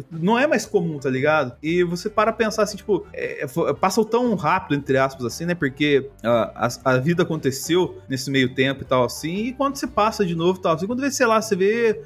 [0.10, 1.56] não é mais comum, tá ligado?
[1.62, 3.46] E você para pensar assim, tipo, é,
[3.80, 5.54] passa tão rápido rápido, entre aspas, assim, né?
[5.54, 9.88] Porque uh, a, a, vida aconteceu nesse meio tempo e tal, assim, e quando você
[9.88, 12.02] passa de novo e tal, assim, quando vê, sei lá, você vê,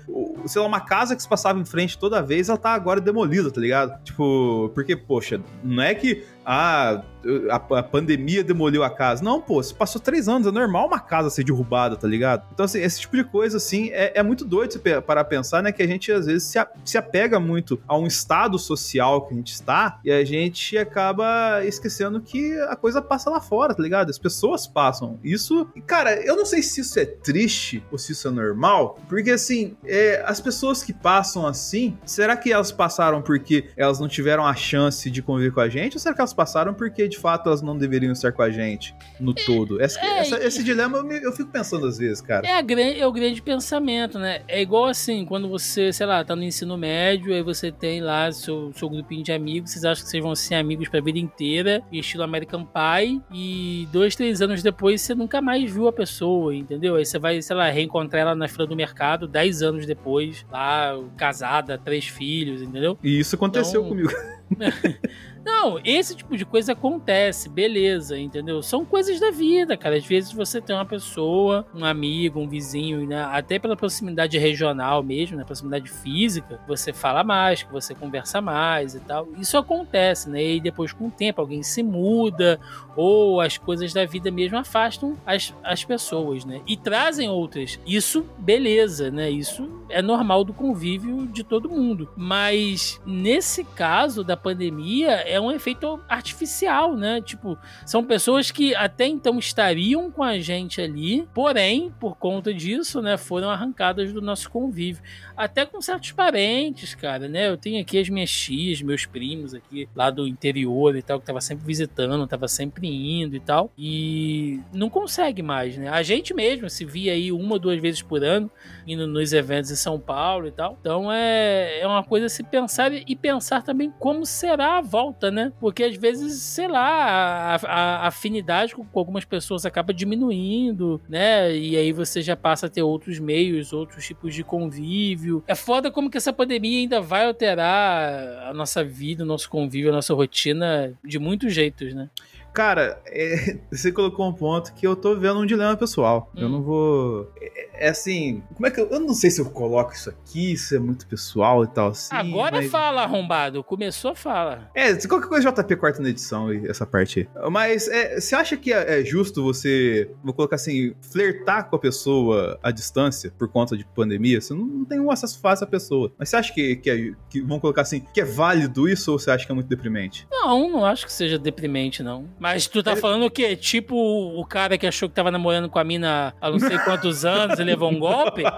[0.45, 3.51] sei lá, uma casa que se passava em frente toda vez, ela tá agora demolida,
[3.51, 4.03] tá ligado?
[4.03, 7.01] Tipo, porque, poxa, não é que ah,
[7.49, 9.23] a, a, pandemia demoliu a casa.
[9.23, 12.43] Não, pô, se passou três anos, é normal uma casa ser derrubada, tá ligado?
[12.53, 15.71] Então, assim, esse tipo de coisa, assim, é, é muito doido você parar pensar, né?
[15.71, 19.33] Que a gente, às vezes, se, a, se apega muito a um estado social que
[19.33, 23.81] a gente está e a gente acaba esquecendo que a coisa passa lá fora, tá
[23.81, 24.09] ligado?
[24.09, 25.19] As pessoas passam.
[25.23, 29.31] Isso, cara, eu não sei se isso é triste ou se isso é normal, porque,
[29.31, 34.45] assim, é, as pessoas que passam assim, será que elas passaram porque elas não tiveram
[34.45, 37.47] a chance de conviver com a gente ou será que elas passaram porque de fato
[37.47, 39.81] elas não deveriam estar com a gente no é, todo.
[39.81, 42.45] Essa, é, essa, esse dilema eu, me, eu, fico pensando às vezes, cara.
[42.47, 44.41] É, é o grande pensamento, né?
[44.47, 48.31] É igual assim, quando você, sei lá, tá no ensino médio, aí você tem lá
[48.31, 51.81] seu, seu grupinho de amigos, vocês acham que vocês vão ser amigos pra vida inteira,
[51.91, 56.95] estilo American Pie, e dois, três anos depois você nunca mais viu a pessoa, entendeu?
[56.95, 60.93] Aí você vai, sei lá, reencontrar ela na fila do mercado dez anos depois, lá,
[61.17, 62.97] casada, três filhos, entendeu?
[63.03, 63.89] E isso aconteceu então...
[63.89, 64.09] comigo.
[65.45, 68.63] Não, esse tipo de coisa acontece, beleza, entendeu?
[68.63, 69.95] São coisas da vida, cara.
[69.95, 73.23] Às vezes você tem uma pessoa, um amigo, um vizinho, né?
[73.31, 75.43] até pela proximidade regional mesmo, né?
[75.43, 79.27] Proximidade física, você fala mais, que você conversa mais e tal.
[79.37, 80.43] Isso acontece, né?
[80.43, 82.59] E depois, com o tempo, alguém se muda,
[82.95, 86.61] ou as coisas da vida mesmo afastam as, as pessoas, né?
[86.65, 87.79] E trazem outras.
[87.85, 89.29] Isso, beleza, né?
[89.29, 92.09] Isso é normal do convívio de todo mundo.
[92.15, 97.21] Mas nesse caso da pandemia, é um efeito artificial, né?
[97.21, 103.01] Tipo, são pessoas que até então estariam com a gente ali, porém, por conta disso,
[103.01, 105.03] né, foram arrancadas do nosso convívio.
[105.35, 107.49] Até com certos parentes, cara, né?
[107.49, 111.25] Eu tenho aqui as minhas tias, meus primos aqui lá do interior e tal, que
[111.25, 115.89] tava sempre visitando, tava sempre indo e tal, e não consegue mais, né?
[115.89, 118.49] A gente mesmo se via aí uma ou duas vezes por ano,
[118.87, 120.77] indo nos eventos em São Paulo e tal.
[120.79, 125.24] Então é, é uma coisa a se pensar e pensar também como será a volta
[125.25, 125.51] volta, né?
[125.59, 131.55] Porque às vezes, sei lá, a, a, afinidade com, com, algumas pessoas acaba diminuindo, né?
[131.55, 135.43] E aí você já passa a ter outros meios, outros tipos de convívio.
[135.47, 139.89] É foda como que essa pandemia ainda vai alterar a nossa vida, o nosso convívio,
[139.89, 142.09] a nossa rotina de muitos jeitos, né?
[142.55, 146.31] Cara, é, você colocou um ponto que eu tô vendo um dilema pessoal.
[146.33, 146.41] Hum.
[146.41, 147.31] Eu não vou.
[147.39, 148.41] É, é, assim.
[148.53, 148.89] Como é que eu.
[148.89, 151.89] Eu não sei se eu coloco isso aqui, isso é muito pessoal e tal.
[151.89, 152.71] Assim, Agora mas...
[152.71, 153.61] fala, arrombado.
[153.61, 154.71] Começou, fala.
[154.73, 157.49] É, se qualquer coisa JP corta na edição essa parte aí.
[157.51, 161.79] Mas é, você acha que é, é, justo você, vou colocar assim, flertar com a
[161.79, 164.39] pessoa à distância por conta de pandemia?
[164.39, 166.13] Você não, não tem um acesso fácil à pessoa.
[166.17, 169.19] Mas você acha que, que, é, que, vamos colocar assim, que é válido isso ou
[169.19, 170.25] você acha que é muito deprimente?
[170.31, 172.29] Não, não acho que seja deprimente, não.
[172.45, 173.01] Mas tu tá Ele...
[173.01, 173.55] falando o quê?
[173.55, 177.25] Tipo o cara que achou que tava namorando com a mina há não sei quantos
[177.25, 178.43] anos e levou um golpe?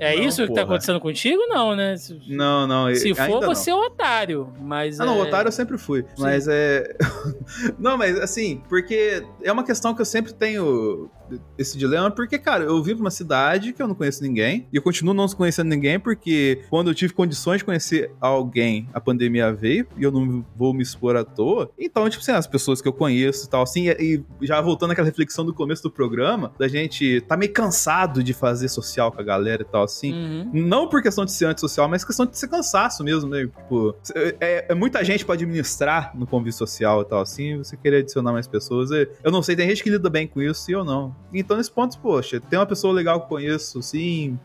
[0.00, 0.48] É não, isso porra.
[0.48, 1.40] que tá acontecendo contigo?
[1.48, 1.94] Não, né?
[2.26, 2.94] Não, não.
[2.94, 4.52] Se for, você é um otário.
[4.60, 5.06] Mas ah, é...
[5.06, 6.02] não, otário eu sempre fui.
[6.02, 6.22] Sim.
[6.22, 6.96] Mas é.
[7.78, 11.08] não, mas assim, porque é uma questão que eu sempre tenho
[11.56, 14.82] esse dilema, porque, cara, eu vivo numa cidade que eu não conheço ninguém, e eu
[14.82, 19.86] continuo não conhecendo ninguém, porque quando eu tive condições de conhecer alguém, a pandemia veio,
[19.96, 21.70] e eu não vou me expor à toa.
[21.78, 25.06] Então, tipo assim, as pessoas que eu conheço e tal, assim, e já voltando àquela
[25.06, 29.24] reflexão do começo do programa, da gente tá meio cansado de fazer social com a
[29.24, 30.12] galera e tal, assim.
[30.12, 30.50] Uhum.
[30.52, 33.46] Não por questão de ser antissocial, mas questão de ser cansaço mesmo, né?
[33.46, 33.94] Tipo,
[34.40, 38.32] é, é muita gente para administrar no convívio social e tal, assim, você querer adicionar
[38.32, 38.90] mais pessoas.
[38.90, 41.14] Eu não sei, tem gente que lida bem com isso e eu não.
[41.32, 44.38] Então, nesse ponto, poxa, tem uma pessoa legal que eu conheço, sim.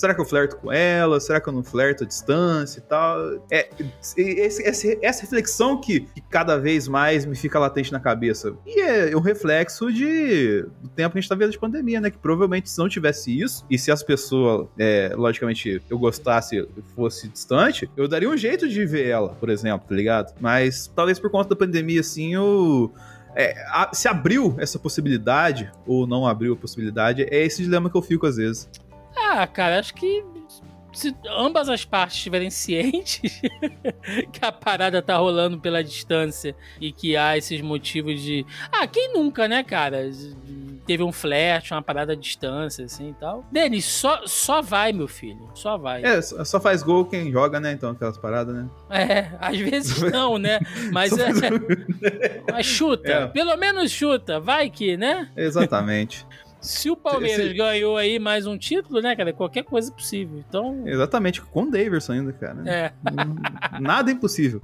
[0.00, 1.20] Será que eu flerto com ela?
[1.20, 3.44] Será que eu não flerto à distância e tal?
[3.50, 3.68] É,
[4.16, 8.54] esse, esse, essa reflexão que, que, cada vez mais me fica latente na cabeça.
[8.66, 12.10] E é um reflexo de, do tempo que a gente tá vendo de pandemia, né?
[12.10, 16.66] Que provavelmente se não tivesse isso, e se as pessoas, é, logicamente, eu gostasse,
[16.96, 20.34] fosse distante, eu daria um jeito de ver ela, por exemplo, tá ligado?
[20.40, 22.90] Mas talvez por conta da pandemia, assim, eu
[23.34, 27.96] é, a, se abriu essa possibilidade ou não abriu a possibilidade, é esse dilema que
[27.96, 28.68] eu fico às vezes.
[29.16, 30.24] Ah, cara, acho que
[30.92, 33.40] se ambas as partes estiverem cientes
[34.32, 38.44] que a parada tá rolando pela distância e que há esses motivos de.
[38.72, 40.10] Ah, quem nunca, né, cara?
[40.86, 43.44] Teve um flash, uma parada à distância, assim e tal.
[43.50, 45.48] Denis, só, só vai, meu filho.
[45.54, 46.02] Só vai.
[46.04, 47.72] É, só faz gol quem joga, né?
[47.72, 48.68] Então, aquelas paradas, né?
[48.90, 50.58] É, às vezes não, né?
[50.92, 51.30] Mas é.
[52.50, 53.12] Mas chuta.
[53.12, 53.26] É.
[53.28, 54.40] Pelo menos chuta.
[54.40, 55.30] Vai que, né?
[55.36, 56.26] Exatamente.
[56.60, 57.54] Se o Palmeiras Esse...
[57.54, 59.32] ganhou aí mais um título, né, cara?
[59.32, 60.42] Qualquer coisa é possível.
[60.46, 60.86] Então.
[60.86, 62.62] Exatamente, com o Daverson ainda, cara.
[62.66, 62.92] É.
[63.80, 64.60] Nada é impossível.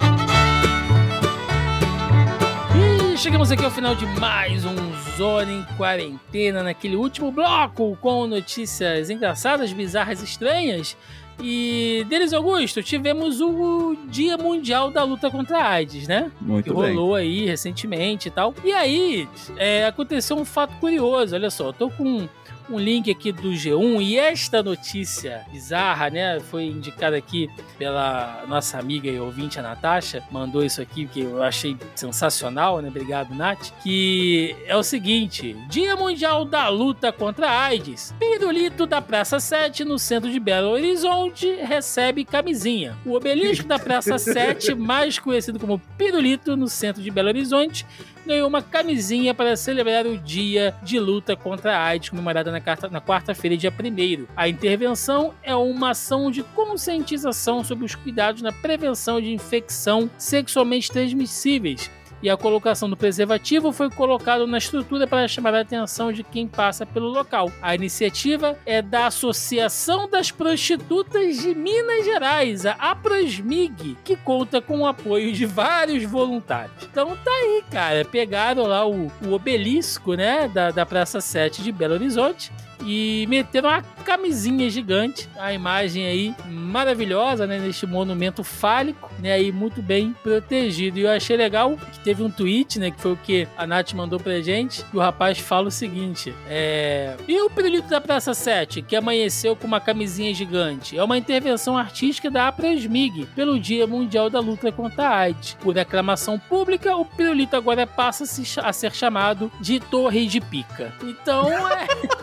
[2.74, 4.76] E chegamos aqui ao final de mais um
[5.16, 10.94] Zona em Quarentena, naquele último bloco com notícias engraçadas, bizarras, estranhas.
[11.40, 16.30] E, Denis Augusto, tivemos o Dia Mundial da Luta contra a AIDS, né?
[16.40, 16.94] Muito que bem.
[16.94, 18.54] rolou aí recentemente e tal.
[18.64, 21.34] E aí, é, aconteceu um fato curioso.
[21.34, 22.28] Olha só, eu tô com
[22.68, 27.48] um link aqui do G1 e esta notícia bizarra, né, foi indicada aqui
[27.78, 32.88] pela nossa amiga e ouvinte, a Natasha, mandou isso aqui que eu achei sensacional, né,
[32.88, 39.00] obrigado, Nath, que é o seguinte, Dia Mundial da Luta contra a AIDS, Pirulito da
[39.00, 42.96] Praça 7, no centro de Belo Horizonte, recebe camisinha.
[43.04, 47.86] O obelisco da Praça 7, mais conhecido como Pirulito, no centro de Belo Horizonte,
[48.26, 52.60] ganhou uma camisinha para celebrar o dia de luta contra a AIDS, comemorada na,
[52.90, 54.26] na quarta-feira, dia 1.
[54.36, 60.90] A intervenção é uma ação de conscientização sobre os cuidados na prevenção de infecção sexualmente
[60.90, 61.90] transmissíveis
[62.22, 66.46] e a colocação do preservativo foi colocado na estrutura para chamar a atenção de quem
[66.46, 67.50] passa pelo local.
[67.60, 74.80] A iniciativa é da Associação das Prostitutas de Minas Gerais, a APROSMIG, que conta com
[74.80, 76.72] o apoio de vários voluntários.
[76.82, 78.04] Então tá aí, cara.
[78.04, 82.52] Pegaram lá o, o obelisco, né, da, da Praça 7 de Belo Horizonte
[82.84, 89.50] e meteram uma camisinha gigante, a imagem aí maravilhosa, né, neste monumento fálico, né, aí
[89.50, 90.98] muito bem protegido.
[90.98, 93.92] E eu achei legal que teve um tweet, né, que foi o que a Nath
[93.94, 97.16] mandou pra gente, e o rapaz fala o seguinte, é...
[97.26, 100.96] E o pirulito da Praça 7, que amanheceu com uma camisinha gigante?
[100.96, 105.56] É uma intervenção artística da Aprasmig pelo Dia Mundial da Luta contra a AIDS.
[105.60, 108.24] Por aclamação pública, o pirulito agora passa
[108.62, 110.92] a ser chamado de Torre de Pica.
[111.02, 111.86] Então, é...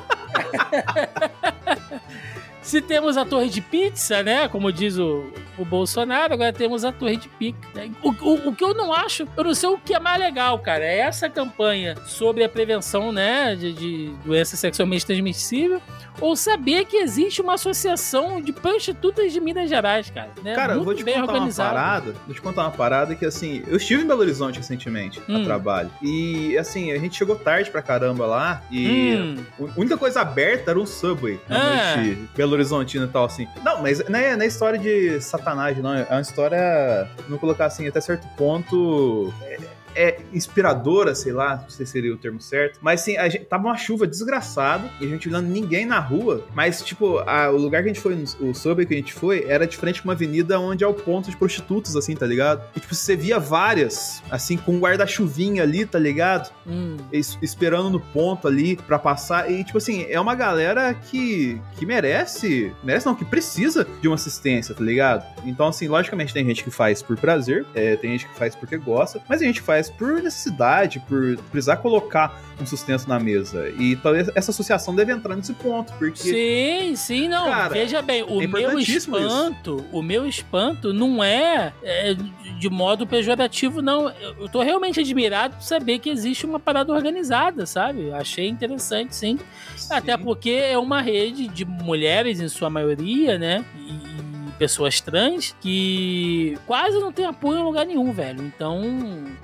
[2.61, 4.47] Se temos a torre de pizza, né?
[4.47, 7.67] Como diz o, o Bolsonaro, agora temos a torre de pica.
[7.75, 7.91] Né?
[8.01, 10.57] O, o, o, que eu não acho, eu não sei o que é mais legal,
[10.59, 10.83] cara.
[10.83, 13.53] É essa campanha sobre a prevenção, né?
[13.53, 15.81] De, de doença sexualmente transmissível
[16.19, 20.29] ou saber que existe uma associação de prostitutas de Minas Gerais, cara.
[20.43, 20.55] Né?
[20.55, 21.69] Cara, Muito vou te contar organizado.
[21.69, 22.15] uma parada.
[22.25, 25.41] Vou te contar uma parada que, assim, eu estive em Belo Horizonte recentemente, hum.
[25.41, 25.91] a trabalho.
[26.01, 28.61] E, assim, a gente chegou tarde pra caramba lá.
[28.71, 29.15] E
[29.59, 29.67] hum.
[29.75, 31.95] a única coisa aberta era um Subway na ah.
[31.97, 33.47] noite Belo Horizontino e tal, assim.
[33.63, 35.93] Não, mas não é, não é história de satanagem, não.
[35.93, 39.33] É uma história, vamos colocar assim, até certo ponto.
[39.41, 39.57] É,
[39.95, 42.79] é inspiradora, sei lá, não sei se seria o termo certo.
[42.81, 46.45] Mas sim, a gente, tava uma chuva desgraçada e a gente olhando ninguém na rua.
[46.53, 49.45] Mas, tipo, a, o lugar que a gente foi, o Subway que a gente foi,
[49.47, 52.63] era de frente uma avenida onde é o ponto de prostitutas, assim, tá ligado?
[52.75, 56.51] E, tipo, você via várias, assim, com um guarda-chuvinha ali, tá ligado?
[56.65, 56.97] Hum.
[57.11, 59.51] Es, esperando no ponto ali pra passar.
[59.51, 64.15] E, tipo assim, é uma galera que, que merece, merece não, que precisa de uma
[64.15, 65.25] assistência, tá ligado?
[65.45, 68.77] Então, assim, logicamente tem gente que faz por prazer, é, tem gente que faz porque
[68.77, 73.69] gosta, mas tem gente faz faz por necessidade, por precisar colocar um sustento na mesa.
[73.77, 76.17] E talvez essa associação deve entrar nesse ponto, porque.
[76.17, 77.45] Sim, sim, não.
[77.45, 79.89] Cara, veja bem, o é meu espanto, isso.
[79.91, 82.15] o meu espanto não é, é,
[82.59, 84.09] de modo pejorativo, não.
[84.39, 88.11] Eu tô realmente admirado por saber que existe uma parada organizada, sabe?
[88.13, 89.39] Achei interessante, sim.
[89.75, 89.93] sim.
[89.93, 93.65] Até porque é uma rede de mulheres, em sua maioria, né?
[94.63, 98.41] Pessoas trans que quase não tem apoio em lugar nenhum, velho.
[98.45, 98.81] Então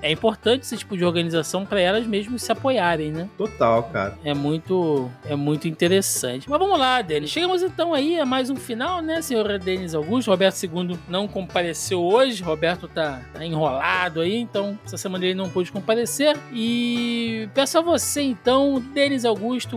[0.00, 3.28] é importante esse tipo de organização para elas mesmas se apoiarem, né?
[3.36, 4.18] Total, cara.
[4.24, 6.48] É muito, é muito interessante.
[6.48, 7.28] Mas vamos lá, Denis.
[7.28, 10.30] Chegamos então aí a mais um final, né, senhor Denis Augusto?
[10.30, 12.42] Roberto II não compareceu hoje.
[12.42, 16.34] Roberto tá, tá enrolado aí, então essa semana ele não pôde comparecer.
[16.50, 19.76] E peço a você então, Denis Augusto.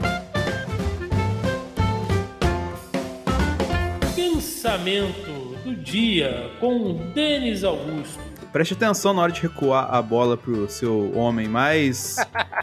[4.15, 5.32] Pensamento
[5.73, 8.19] do dia com Denis Augusto.
[8.51, 12.17] Preste atenção na hora de recuar a bola pro seu homem mais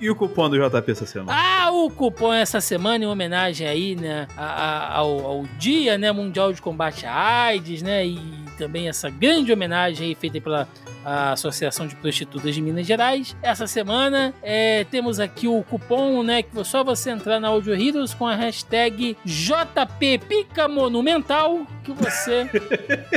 [0.00, 1.32] E, o cupom do JP essa semana?
[1.34, 6.62] Ah, o cupom essa semana em homenagem aí, né, ao, ao Dia né, Mundial de
[6.62, 8.18] Combate à AIDS, né, e
[8.56, 10.68] também essa grande homenagem feita pela
[11.04, 13.34] a Associação de Prostitutas de Minas Gerais.
[13.42, 16.42] Essa semana é, temos aqui o cupom, né?
[16.42, 22.50] Que só você entrar na Audio Heroes com a hashtag JPPicaMonumental que você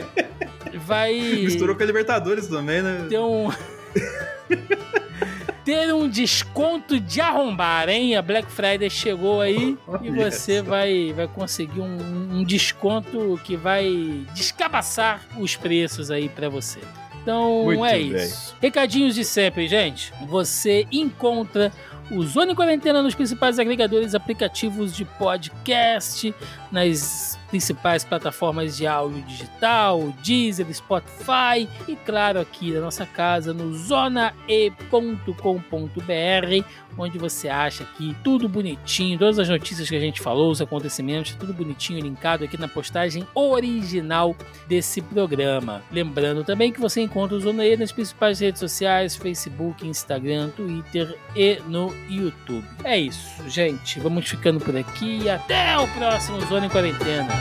[0.86, 1.14] vai.
[1.44, 3.08] Misturou com a Libertadores também, né?
[3.10, 3.52] Ter um.
[5.64, 8.16] ter um desconto de arrombar, hein?
[8.16, 14.26] A Black Friday chegou aí e você vai, vai conseguir um, um desconto que vai
[14.34, 16.80] descabaçar os preços aí para você.
[17.22, 18.16] Então Muito é bem.
[18.16, 18.56] isso.
[18.60, 20.12] Recadinhos de sempre, gente.
[20.28, 21.72] Você encontra
[22.10, 26.34] o Zona Quarentena nos principais agregadores aplicativos de podcast,
[26.72, 33.74] nas principais plataformas de áudio digital, Deezer, Spotify e claro aqui na nossa casa no
[33.76, 34.32] zonae.com.br,
[36.98, 41.36] onde você acha aqui tudo bonitinho, todas as notícias que a gente falou, os acontecimentos,
[41.36, 44.36] tudo bonitinho linkado aqui na postagem original
[44.68, 45.82] desse programa.
[45.92, 51.18] Lembrando também que você encontra o Zona E nas principais redes sociais, Facebook, Instagram, Twitter
[51.36, 52.66] e no YouTube.
[52.84, 54.00] É isso, gente.
[54.00, 57.41] Vamos ficando por aqui e até o próximo Zona em Quarentena.